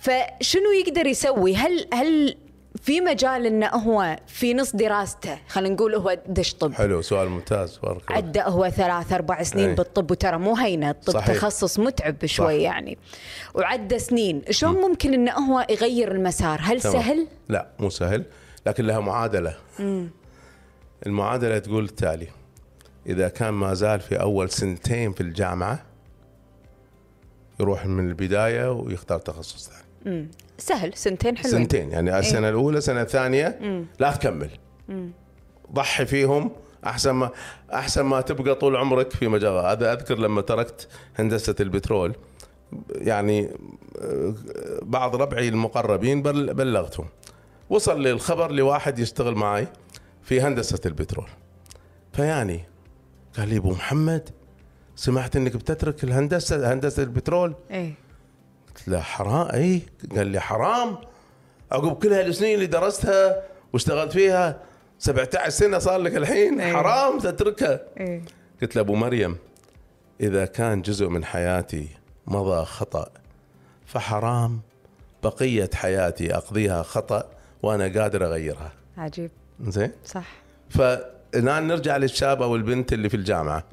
فشنو 0.00 0.70
يقدر 0.86 1.06
يسوي؟ 1.06 1.54
هل 1.54 1.86
هل 1.94 2.36
في 2.82 3.00
مجال 3.00 3.46
إنه 3.46 3.66
هو 3.68 4.16
في 4.26 4.54
نص 4.54 4.76
دراسته؟ 4.76 5.38
خلينا 5.48 5.74
نقول 5.74 5.94
هو 5.94 6.18
دش 6.26 6.54
طب. 6.54 6.72
حلو 6.72 7.02
سؤال 7.02 7.28
ممتاز 7.28 7.78
بارك. 7.82 8.12
عدى 8.12 8.40
هو 8.42 8.68
ثلاث 8.70 9.12
أربع 9.12 9.42
سنين 9.42 9.68
أي. 9.68 9.74
بالطب 9.74 10.10
وترى 10.10 10.38
مو 10.38 10.56
هينة. 10.56 10.90
الطب 10.90 11.12
صحيح. 11.12 11.36
تخصص 11.36 11.78
متعب 11.78 12.26
شوي 12.26 12.58
صح. 12.58 12.62
يعني. 12.64 12.98
وعدى 13.54 13.98
سنين. 13.98 14.42
شلون 14.50 14.74
ممكن 14.74 15.14
إنه 15.14 15.32
هو 15.32 15.66
يغير 15.70 16.12
المسار؟ 16.12 16.60
هل 16.62 16.80
تمام. 16.80 16.94
سهل؟ 16.94 17.26
لا 17.48 17.66
مو 17.78 17.90
سهل. 17.90 18.24
لكن 18.66 18.84
لها 18.86 19.00
معادلة. 19.00 19.56
المعادلة 21.06 21.58
تقول 21.58 21.84
التالي 21.84 22.26
إذا 23.06 23.28
كان 23.28 23.54
ما 23.54 23.74
زال 23.74 24.00
في 24.00 24.20
أول 24.20 24.50
سنتين 24.50 25.12
في 25.12 25.20
الجامعة 25.20 25.82
يروح 27.60 27.86
من 27.86 28.08
البداية 28.08 28.72
ويختار 28.72 29.18
تخصص 29.18 29.70
ثاني. 30.04 30.28
سهل 30.58 30.94
سنتين 30.94 31.36
حلوين. 31.36 31.52
سنتين 31.52 31.90
يعني 31.90 32.18
السنة 32.18 32.48
الأولى 32.48 32.78
السنة 32.78 33.02
الثانية 33.02 33.58
لا 33.98 34.12
تكمل. 34.12 34.50
ضحي 35.72 36.06
فيهم 36.06 36.50
أحسن 36.86 37.10
ما 37.10 37.30
أحسن 37.74 38.02
ما 38.02 38.20
تبقى 38.20 38.54
طول 38.54 38.76
عمرك 38.76 39.10
في 39.10 39.28
مجال. 39.28 39.52
هذا 39.66 39.92
أذكر 39.92 40.18
لما 40.18 40.40
تركت 40.40 40.88
هندسة 41.16 41.54
البترول. 41.60 42.14
يعني 42.90 43.48
آه، 44.00 44.34
بعض 44.82 45.16
ربعي 45.16 45.48
المقربين 45.48 46.22
بل- 46.22 46.54
بلغتهم. 46.54 47.06
وصل 47.70 48.00
لي 48.00 48.10
الخبر 48.10 48.52
لواحد 48.52 48.98
يشتغل 48.98 49.34
معي 49.34 49.68
في 50.22 50.40
هندسة 50.40 50.80
البترول. 50.86 51.28
فيعني 52.12 52.64
قال 53.36 53.48
لي 53.48 53.56
أبو 53.56 53.70
محمد 53.70 54.30
سمعت 54.96 55.36
إنك 55.36 55.56
بتترك 55.56 56.04
الهندسة 56.04 56.72
هندسة 56.72 57.02
البترول؟ 57.02 57.54
إيه. 57.70 57.94
قلت 58.68 58.88
له 58.88 59.00
حرام 59.00 59.48
إي 59.50 59.82
قال 60.16 60.26
لي 60.26 60.40
حرام. 60.40 60.98
عقب 61.72 61.94
كل 62.02 62.12
هالسنين 62.12 62.54
اللي 62.54 62.66
درستها 62.66 63.42
واشتغلت 63.72 64.12
فيها 64.12 64.62
17 64.98 65.48
سنة 65.50 65.78
صار 65.78 66.00
لك 66.00 66.16
الحين 66.16 66.60
أي. 66.60 66.72
حرام 66.72 67.18
تتركها. 67.18 67.80
إيه. 68.00 68.22
قلت 68.62 68.76
له 68.76 68.82
أبو 68.82 68.94
مريم 68.94 69.36
إذا 70.20 70.44
كان 70.44 70.82
جزء 70.82 71.08
من 71.08 71.24
حياتي 71.24 71.88
مضى 72.26 72.64
خطأ 72.64 73.10
فحرام 73.86 74.60
بقية 75.22 75.70
حياتي 75.74 76.34
أقضيها 76.34 76.82
خطأ. 76.82 77.24
وأنا 77.62 78.00
قادر 78.00 78.26
أغيرها. 78.26 78.72
عجيب. 78.98 79.30
زين؟ 79.66 79.92
صح. 80.04 80.26
فالآن 80.70 81.68
نرجع 81.68 81.96
للشاب 81.96 82.42
أو 82.42 82.56
البنت 82.56 82.92
اللي 82.92 83.08
في 83.08 83.16
الجامعة. 83.16 83.64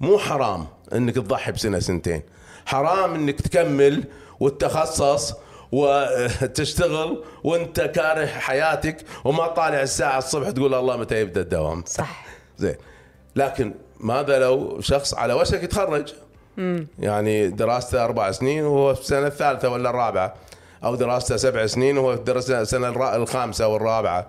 مو 0.00 0.18
حرام 0.18 0.66
إنك 0.92 1.14
تضحي 1.14 1.52
بسنة 1.52 1.78
سنتين. 1.78 2.22
حرام 2.66 3.14
إنك 3.14 3.40
تكمل 3.40 4.04
وتتخصص 4.40 5.34
وتشتغل 5.72 7.24
وأنت 7.44 7.80
كاره 7.80 8.26
حياتك 8.26 8.96
وما 9.24 9.46
طالع 9.46 9.82
الساعة 9.82 10.18
الصبح 10.18 10.50
تقول 10.50 10.74
الله 10.74 10.96
متى 10.96 11.20
يبدأ 11.20 11.40
الدوام. 11.40 11.84
صح. 11.86 12.26
زين. 12.58 12.76
لكن 13.36 13.74
ماذا 14.00 14.38
لو 14.38 14.80
شخص 14.80 15.14
على 15.14 15.32
وشك 15.32 15.62
يتخرج؟ 15.62 16.14
يعني 16.98 17.48
دراسته 17.48 18.04
أربع 18.04 18.30
سنين 18.30 18.64
وهو 18.64 18.94
في 18.94 19.00
السنة 19.00 19.26
الثالثة 19.26 19.68
ولا 19.68 19.90
الرابعة. 19.90 20.34
أو 20.84 20.94
دراسته 20.94 21.36
سبع 21.36 21.66
سنين 21.66 21.98
وهو 21.98 22.14
دراسته 22.14 22.60
السنة 22.60 23.16
الخامسة 23.16 23.68
والرابعة. 23.68 24.26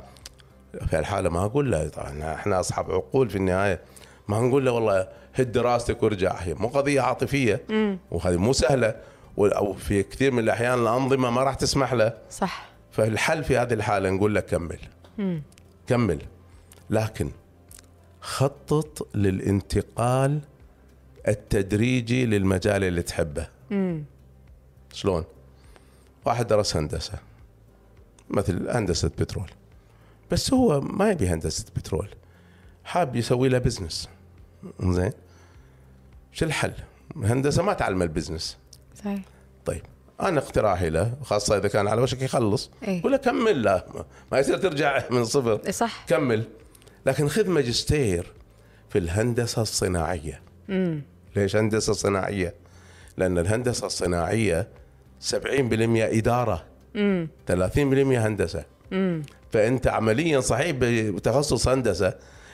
في 0.87 0.99
الحالة 0.99 1.29
ما 1.29 1.45
أقول 1.45 1.71
له 1.71 1.87
طبعا 1.87 2.33
إحنا 2.33 2.59
أصحاب 2.59 2.91
عقول 2.91 3.29
في 3.29 3.35
النهاية. 3.35 3.81
ما 4.27 4.39
نقول 4.39 4.65
له 4.65 4.71
والله 4.71 5.07
هد 5.33 5.51
دراستك 5.51 6.03
وارجع. 6.03 6.35
هي 6.35 6.53
مو 6.53 6.67
قضية 6.67 7.01
عاطفية. 7.01 7.63
وهذه 8.11 8.37
مو 8.37 8.53
سهلة. 8.53 8.95
أو 9.37 9.73
في 9.73 10.03
كثير 10.03 10.31
من 10.31 10.39
الأحيان 10.39 10.79
الأنظمة 10.79 11.29
ما 11.29 11.43
راح 11.43 11.55
تسمح 11.55 11.93
له. 11.93 12.13
صح. 12.29 12.69
فالحل 12.91 13.43
في 13.43 13.57
هذه 13.57 13.73
الحالة 13.73 14.09
نقول 14.09 14.35
لك 14.35 14.45
كمل. 14.45 14.79
كمل. 15.87 16.21
لكن 16.89 17.31
خطط 18.21 19.07
للانتقال 19.15 20.39
التدريجي 21.27 22.25
للمجال 22.25 22.83
اللي 22.83 23.01
تحبه. 23.01 23.47
شلون؟ 24.93 25.23
واحد 26.25 26.47
درس 26.47 26.75
هندسة 26.77 27.13
مثل 28.29 28.69
هندسة 28.69 29.07
بترول. 29.07 29.51
بس 30.31 30.53
هو 30.53 30.81
ما 30.81 31.11
يبي 31.11 31.27
هندسة 31.27 31.65
بترول 31.75 32.09
حاب 32.83 33.15
يسوي 33.15 33.49
له 33.49 33.57
business 33.57 34.09
زين؟ 34.83 35.11
شو 36.31 36.45
الحل؟ 36.45 36.73
هندسة 37.23 37.63
ما 37.63 37.73
تعلم 37.73 38.01
ال 38.01 38.08
business 38.08 38.57
صحيح. 39.03 39.19
طيب 39.65 39.81
أنا 40.21 40.39
اقتراحي 40.39 40.89
له 40.89 41.13
خاصة 41.23 41.57
إذا 41.57 41.67
كان 41.67 41.87
على 41.87 42.01
وشك 42.01 42.21
يخلص. 42.21 42.69
ولا 43.03 43.17
كمل 43.17 43.63
له 43.63 43.83
ما 44.31 44.39
يصير 44.39 44.57
ترجع 44.57 45.03
من 45.11 45.25
صفر. 45.25 45.59
إيه 45.65 45.71
صح. 45.71 46.05
كمل. 46.07 46.43
لكن 47.05 47.27
خذ 47.27 47.49
ماجستير 47.49 48.33
في 48.89 48.97
الهندسة 48.97 49.61
الصناعية. 49.61 50.41
ليش 51.35 51.55
هندسة 51.55 51.93
صناعية؟ 51.93 52.53
لأن 53.17 53.37
الهندسة 53.37 53.87
الصناعية 53.87 54.67
70% 55.21 55.33
إدارة. 56.17 56.65
30% 56.95 56.97
هندسة. 58.17 58.63
فأنت 59.51 59.87
عمليا 59.87 60.39
صحيح 60.39 60.71
بتخصص 60.79 61.67
هندسة 61.67 62.13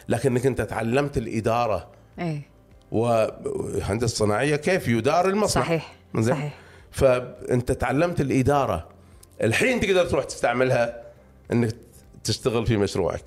لكنك 0.09 0.45
أنت 0.45 0.61
تعلمت 0.61 1.17
الإدارة. 1.17 1.89
إيه. 2.19 2.41
وهندسه 2.91 4.15
صناعية 4.15 4.55
كيف 4.55 4.87
يدار 4.87 5.27
المصنع. 5.27 5.63
صحيح؟ 5.63 5.95
صحيح. 6.21 6.53
فأنت 6.91 7.71
تعلمت 7.71 8.21
الإدارة. 8.21 8.87
الحين 9.43 9.79
تقدر 9.79 10.05
تروح 10.05 10.25
تستعملها 10.25 11.01
إنك 11.51 11.75
تشتغل 12.23 12.65
في 12.65 12.77
مشروعك. 12.77 13.23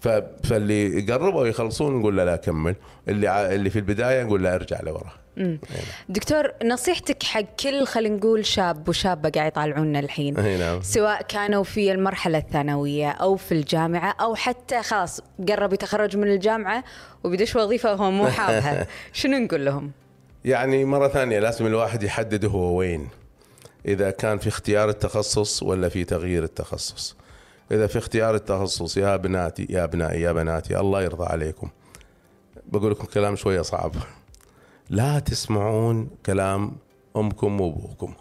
ف... 0.00 0.08
فاللي 0.44 1.04
يقربوا 1.04 1.46
يخلصون 1.46 2.00
نقول 2.00 2.16
له 2.16 2.24
لا 2.24 2.36
كمل. 2.36 2.74
اللي. 3.08 3.54
اللي 3.54 3.70
في 3.70 3.78
البداية 3.78 4.22
نقول 4.22 4.42
له 4.42 4.54
ارجع 4.54 4.80
لورا. 4.80 5.12
دكتور 6.08 6.52
نصيحتك 6.64 7.22
حق 7.22 7.44
كل 7.60 7.86
خلينا 7.86 8.16
نقول 8.16 8.46
شاب 8.46 8.88
وشابة 8.88 9.30
قاعد 9.30 9.46
يطالعونا 9.46 10.00
الحين. 10.00 10.58
نعم. 10.58 10.82
سواء 10.82 11.22
كانوا 11.22 11.64
في 11.64 11.92
المرحلة 11.92 12.38
الثانوية 12.38 13.10
أو 13.10 13.36
في 13.36 13.52
الجامعة 13.52 14.14
أو 14.20 14.34
حتى 14.34 14.82
خلاص 14.82 15.20
قرب 15.48 15.72
يتخرج 15.72 16.16
من 16.16 16.28
الجامعة 16.28 16.84
وبيدش 17.24 17.56
وظيفة 17.56 17.92
هو 17.92 18.10
مو 18.10 18.26
حابها. 18.26 18.86
شنو 19.12 19.38
نقول 19.38 19.64
لهم؟ 19.64 19.90
يعني 20.44 20.84
مرة 20.84 21.08
ثانية 21.08 21.38
لازم 21.38 21.66
الواحد 21.66 22.02
يحدد 22.02 22.44
هو 22.44 22.78
وين. 22.78 23.08
إذا 23.86 24.10
كان 24.10 24.38
في 24.38 24.48
اختيار 24.48 24.88
التخصص 24.88 25.62
ولا 25.62 25.88
في 25.88 26.04
تغيير 26.04 26.44
التخصص. 26.44 27.16
إذا 27.72 27.86
في 27.86 27.98
اختيار 27.98 28.34
التخصص 28.34 28.96
يا 28.96 29.16
بناتي 29.16 29.66
يا 29.70 29.84
ابنائي 29.84 30.20
يا 30.20 30.32
بناتي 30.32 30.80
الله 30.80 31.02
يرضى 31.02 31.24
عليكم. 31.24 31.70
بقول 32.66 32.90
لكم 32.90 33.04
كلام 33.04 33.36
شوية 33.36 33.62
صعب. 33.62 33.92
لا 34.90 35.18
تسمعون 35.18 36.10
كلام 36.26 36.76
أمكم 37.16 37.60
وأبوكم. 37.60 38.14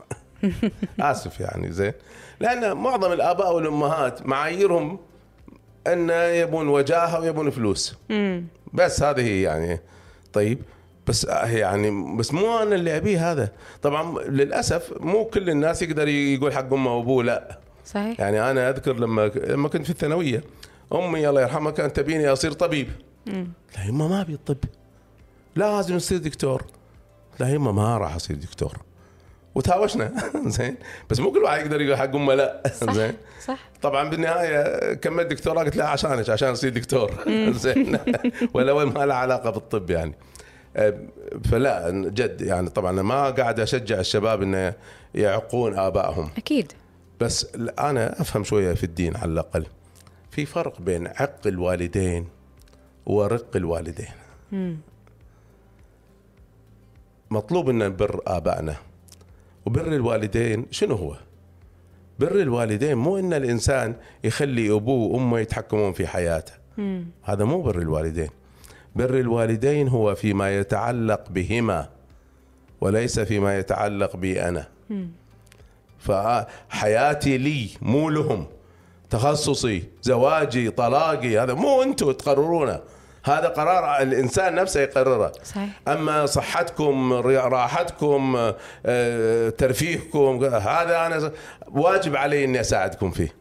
آسف 1.00 1.40
يعني 1.40 1.72
زين. 1.72 1.94
لأن 2.40 2.78
معظم 2.78 3.12
الآباء 3.12 3.56
والأمهات 3.56 4.26
معاييرهم 4.26 5.00
أن 5.88 6.10
يبون 6.10 6.68
وجاهة 6.68 7.20
ويبون 7.20 7.50
فلوس. 7.50 7.96
بس 8.74 9.04
هذه 9.04 9.22
هي 9.22 9.42
يعني 9.42 9.80
طيب 10.34 10.60
بس 11.08 11.24
يعني 11.44 12.16
بس 12.18 12.34
مو 12.34 12.58
أنا 12.60 12.76
اللي 12.76 12.98
أبيه 12.98 13.32
هذا. 13.32 13.52
طبعا 13.82 14.20
للأسف 14.22 14.94
مو 15.00 15.26
كل 15.26 15.50
الناس 15.50 15.82
يقدر 15.82 16.08
يقول 16.08 16.54
حق 16.54 16.74
أمه 16.74 16.96
وأبوه 16.96 17.24
لا. 17.24 17.60
صحيح. 17.86 18.20
يعني 18.20 18.52
أنا 18.52 18.70
أذكر 18.70 18.94
لما 18.94 19.32
لما 19.36 19.70
كنت 19.70 19.84
في 19.84 19.90
الثانوية 19.90 20.44
أمي 20.94 21.30
الله 21.30 21.42
يرحمها 21.42 21.72
كانت 21.72 21.96
تبيني 21.96 22.28
أصير 22.30 22.52
طبيب. 22.52 22.88
لا 23.28 23.84
يما 23.88 24.08
ما 24.08 24.22
أبي 24.22 24.34
الطب. 24.34 24.58
لازم 25.56 25.98
تصير 25.98 26.18
دكتور. 26.18 26.64
لا 27.40 27.50
يما 27.50 27.72
ما 27.72 27.98
راح 27.98 28.16
اصير 28.16 28.36
دكتور. 28.36 28.78
وتهاوشنا. 29.56 30.14
زين. 30.46 30.76
بس 31.10 31.20
مو 31.20 31.32
كل 31.32 31.44
واحد 31.44 31.62
يقدر 31.62 31.82
يقول 31.82 31.98
حق 31.98 32.16
أمه 32.16 32.34
لا. 32.34 32.64
زين. 32.92 33.14
صح. 33.46 33.70
طبعا 33.82 34.10
بالنهاية 34.10 34.94
كملت 34.94 35.28
دكتوراه 35.28 35.64
قلت 35.64 35.76
لها 35.76 35.88
عشانك 35.88 36.30
عشان 36.30 36.50
اصير 36.50 36.70
دكتور. 36.72 37.12
زين. 37.52 38.00
ولا 38.54 38.86
ما 38.86 39.06
له 39.06 39.14
علاقة 39.14 39.50
بالطب 39.50 39.90
يعني. 39.90 40.14
أه، 40.76 41.00
فلا 41.52 41.90
جد 41.92 42.42
يعني. 42.42 42.70
طبعا 42.70 42.92
ما 42.92 43.30
قاعد 43.30 43.60
أشجع 43.60 44.00
الشباب 44.00 44.42
إنه 44.42 44.74
يعقون 45.16 45.80
آبائهم. 45.80 46.30
أكيد. 46.38 46.72
بس 47.20 47.48
أنا 47.80 48.22
أفهم 48.22 48.44
شوية 48.44 48.74
في 48.74 48.84
الدين 48.84 49.16
على 49.16 49.32
الأقل. 49.32 49.66
في 50.32 50.46
فرق 50.46 50.82
بين 50.82 51.08
عق 51.08 51.40
الوالدين 51.48 52.28
ورق 53.06 53.56
الوالدين. 53.56 54.12
مطلوب 57.34 57.70
ان 57.70 57.78
نبر 57.78 58.22
آبائنا. 58.28 58.76
وبر 59.66 59.88
الوالدين 59.88 60.66
شنو 60.72 60.96
هو؟ 60.96 61.16
بر 62.20 62.42
الوالدين 62.42 62.98
مو 62.98 63.18
إن 63.20 63.34
الإنسان 63.34 63.96
يخلي 64.24 64.72
أبوه 64.72 65.12
وأمه 65.12 65.40
يتحكمون 65.40 65.94
في 65.94 66.08
حياته. 66.08 66.54
هذا 67.24 67.46
مو 67.46 67.62
بر 67.62 67.80
الوالدين. 67.80 68.30
بر 68.96 69.20
الوالدين 69.20 69.88
هو 69.88 70.16
فيما 70.16 70.58
يتعلق 70.58 71.30
بهما 71.30 71.90
وليس 72.82 73.20
فيما 73.20 73.58
يتعلق 73.58 74.16
بي 74.16 74.42
أنا. 74.42 74.68
فحياتي 76.00 77.38
لي 77.38 77.70
مو 77.82 78.10
لهم. 78.10 78.46
تخصصي 79.10 79.84
زواجي 80.02 80.70
طلاقي 80.70 81.40
هذا 81.40 81.54
مو 81.54 81.84
أنتم 81.84 82.12
تقررونه 82.12 82.80
هذا 83.24 83.48
قرار 83.48 84.02
الإنسان 84.02 84.56
نفسه 84.56 84.82
يقرره. 84.82 85.32
صحيح. 85.44 85.70
أما 85.88 86.26
صحتكم 86.26 87.14
راحتكم 87.14 88.52
آه، 88.86 89.50
ترفيهكم 89.50 90.44
هذا 90.46 91.06
أنا 91.06 91.32
واجب 91.72 92.16
علي 92.16 92.44
إني 92.44 92.60
أساعدكم 92.60 93.12
فيه. 93.12 93.36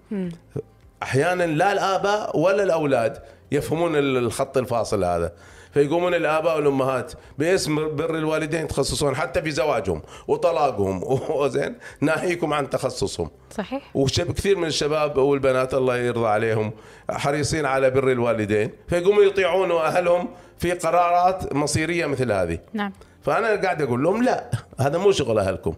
أحيانا 1.03 1.45
لا 1.45 1.73
الآباء 1.73 2.39
ولا 2.39 2.63
الأولاد 2.63 3.19
يفهمون 3.53 3.97
الخط 3.97 4.59
الفاصل 4.59 5.05
هذا. 5.05 5.33
فيقومون 5.75 6.15
الآباء 6.15 6.57
والأمهات 6.57 7.13
باسم 7.39 7.97
بر 7.97 8.19
الوالدين 8.19 8.65
يتخصصون 8.65 9.17
حتى 9.17 9.43
في 9.43 9.51
زواجهم 9.51 10.03
وطلاقهم. 10.29 11.03
وزين 11.41 11.75
ناهيكم 12.01 12.53
عن 12.53 12.71
تخصصهم. 12.71 13.31
صحيح. 13.51 13.91
وكثير 13.95 14.57
من 14.57 14.67
الشباب 14.67 15.17
والبنات 15.17 15.75
الله 15.75 15.97
يرضى 15.97 16.29
عليهم 16.29 16.73
حريصين 17.11 17.67
على 17.67 17.91
بر 17.91 18.13
الوالدين. 18.13 18.71
فيقوموا 18.89 19.23
يطيعون 19.23 19.71
أهلهم 19.71 20.29
في 20.59 20.73
قرارات 20.73 21.55
مصيرية 21.55 22.07
مثل 22.07 22.33
هذه. 22.33 22.59
نعم. 22.73 22.93
فأنا 23.23 23.63
قاعد 23.63 23.83
أقول 23.83 24.03
لهم 24.03 24.23
لا 24.23 24.51
هذا 24.81 24.99
مو 24.99 25.13
شغل 25.13 25.39
أهلكم. 25.39 25.75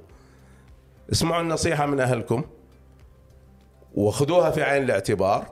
اسمعوا 1.12 1.42
النصيحة 1.42 1.87
من 1.87 2.00
أهلكم 2.00 2.44
وخذوها 3.94 4.50
في 4.50 4.62
عين 4.62 4.83
الاعتبار 4.83 5.46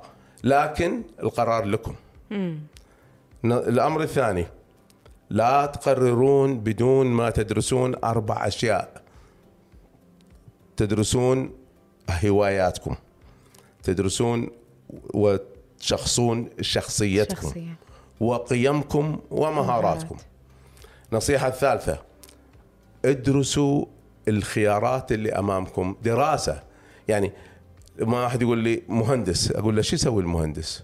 لكن 0.44 1.02
القرار 1.22 1.64
لكم. 1.64 1.94
الأمر 3.44 4.02
الثاني 4.02 4.46
لا 5.30 5.66
تقررون 5.66 6.60
بدون 6.60 7.06
ما 7.06 7.30
تدرسون 7.30 7.94
أربع 8.04 8.46
أشياء. 8.46 9.02
تدرسون 10.76 11.50
هواياتكم. 12.24 12.96
تدرسون 13.82 14.48
وتشخصون 15.14 16.50
شخصيتكم. 16.60 17.48
شخصية. 17.48 17.76
وقيمكم 18.20 19.18
ومهاراتكم. 19.30 20.16
نصيحة 21.12 21.48
الثالثة 21.48 21.98
ادرسوا 23.04 23.84
الخيارات 24.28 25.12
اللي 25.12 25.32
أمامكم. 25.32 25.96
دراسة 26.02 26.62
يعني 27.08 27.32
ما 27.98 28.22
واحد 28.22 28.42
يقول 28.42 28.58
لي 28.58 28.82
مهندس 28.88 29.52
أقول 29.52 29.76
له 29.76 29.82
شو 29.82 29.96
يسوي 29.96 30.22
المهندس؟ 30.22 30.82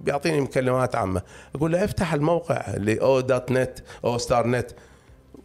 بيعطيني 0.00 0.40
مكالمات 0.40 0.94
عامة 0.94 1.22
أقول 1.54 1.72
له 1.72 1.84
افتح 1.84 2.14
الموقع 2.14 2.64
اللي 2.74 3.00
أو 3.00 3.20
دوت 3.20 3.52
نت 3.52 3.78
أو 4.04 4.18
ستار 4.18 4.46
نت 4.46 4.70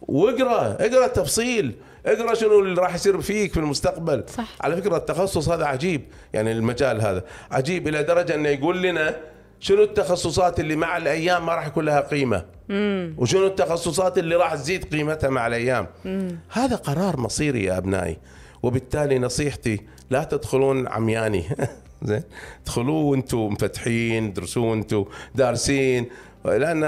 واقرأ 0.02 0.76
اقرأ 0.80 1.06
التفصيل 1.06 1.74
اقرأ 2.06 2.34
شنو 2.34 2.60
اللي 2.60 2.80
راح 2.80 2.94
يصير 2.94 3.20
فيك 3.20 3.52
في 3.52 3.60
المستقبل 3.60 4.24
صح. 4.28 4.48
على 4.60 4.76
فكرة 4.76 4.96
التخصص 4.96 5.48
هذا 5.48 5.64
عجيب 5.64 6.02
يعني 6.32 6.52
المجال 6.52 7.00
هذا 7.00 7.24
عجيب 7.50 7.88
إلى 7.88 8.02
درجة 8.02 8.34
إنه 8.34 8.48
يقول 8.48 8.82
لنا 8.82 9.16
شنو 9.60 9.82
التخصصات 9.82 10.60
اللي 10.60 10.76
مع 10.76 10.96
الأيام 10.96 11.46
ما 11.46 11.54
راح 11.54 11.66
يكون 11.66 11.84
لها 11.84 12.00
قيمة 12.00 12.44
مم. 12.68 13.14
وشنو 13.18 13.46
التخصصات 13.46 14.18
اللي 14.18 14.36
راح 14.36 14.54
تزيد 14.54 14.84
قيمتها 14.94 15.30
مع 15.30 15.46
الأيام 15.46 15.86
مم. 16.04 16.38
هذا 16.52 16.76
قرار 16.76 17.20
مصيري 17.20 17.64
يا 17.64 17.78
أبنائي 17.78 18.18
وبالتالي 18.62 19.18
نصيحتي 19.18 19.80
لا 20.10 20.24
تدخلون 20.24 20.88
عمياني 20.88 21.44
زين. 22.04 22.22
ادخلوا 22.62 23.10
وأنتم 23.10 23.46
مفتحين 23.46 24.32
درسوا 24.32 24.70
وأنتم 24.70 25.04
دارسين. 25.34 26.08
لأن 26.44 26.84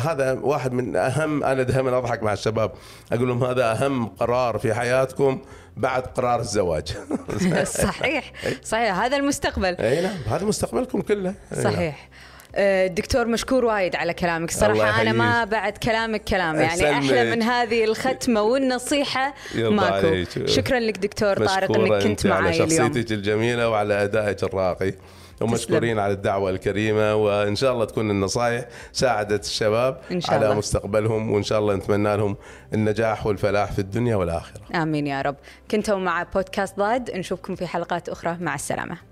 هذا 0.00 0.32
واحد 0.42 0.72
من 0.72 0.96
أهم 0.96 1.44
أنا 1.44 1.62
دائما 1.62 1.98
أضحك 1.98 2.22
مع 2.22 2.32
الشباب. 2.32 2.72
أقول 3.12 3.28
لهم 3.28 3.44
هذا 3.44 3.72
أهم 3.72 4.06
قرار 4.06 4.58
في 4.58 4.74
حياتكم 4.74 5.38
بعد 5.76 6.02
قرار 6.02 6.40
الزواج. 6.40 6.96
صحيح. 7.64 8.32
صحيح. 8.72 8.98
هذا 8.98 9.16
المستقبل. 9.16 9.76
اي 9.76 10.02
نعم 10.02 10.16
هذا 10.30 10.44
مستقبلكم 10.44 11.00
كله. 11.00 11.34
أي 11.56 11.62
نعم. 11.62 11.92
آه، 12.54 12.86
دكتور 12.86 13.26
مشكور 13.26 13.64
وايد 13.64 13.96
على 13.96 14.14
كلامك. 14.14 14.50
صراحة 14.50 15.02
أنا 15.02 15.12
ما. 15.12 15.44
بعد 15.44 15.78
كلامك 15.78 16.24
كلام 16.24 16.60
يعني. 16.60 16.90
أحلى 16.90 17.30
من 17.30 17.42
هذه 17.42 17.84
الختمة 17.84 18.42
والنصيحة 18.42 19.34
ماكو. 19.54 19.94
عليك. 19.94 20.46
شكرا 20.46 20.78
لك 20.78 20.98
دكتور 20.98 21.46
طارق 21.46 21.78
أنك 21.78 22.02
كنت 22.02 22.26
على 22.26 22.42
معي 22.42 22.64
اليوم. 22.64 22.88
شخصيتك 22.88 23.12
الجميلة 23.12 23.68
وعلى 23.68 24.04
أدائك 24.04 24.44
الراقي. 24.44 24.92
ومشكورين 25.40 25.98
على 25.98 26.12
الدعوة 26.12 26.50
الكريمة 26.50 27.14
وإن 27.14 27.56
شاء 27.56 27.72
الله 27.72 27.84
تكون 27.84 28.10
النصائح 28.10 28.64
ساعدت 28.92 29.44
الشباب 29.44 30.00
إن 30.12 30.20
شاء 30.20 30.34
على 30.34 30.46
الله. 30.46 30.58
مستقبلهم 30.58 31.30
وإن 31.30 31.42
شاء 31.42 31.58
الله 31.58 31.74
نتمنى 31.74 32.16
لهم 32.16 32.36
النجاح 32.74 33.26
والفلاح 33.26 33.72
في 33.72 33.78
الدنيا 33.78 34.16
والآخرة. 34.16 34.82
آمين 34.82 35.06
يا 35.06 35.22
رب. 35.22 35.36
كنتوا 35.70 35.98
مع 35.98 36.22
بودكاست 36.22 36.78
ضاد 36.78 37.10
نشوفكم 37.10 37.54
في 37.54 37.66
حلقات 37.66 38.08
أخرى. 38.08 38.36
مع 38.40 38.54
السلامة. 38.54 39.11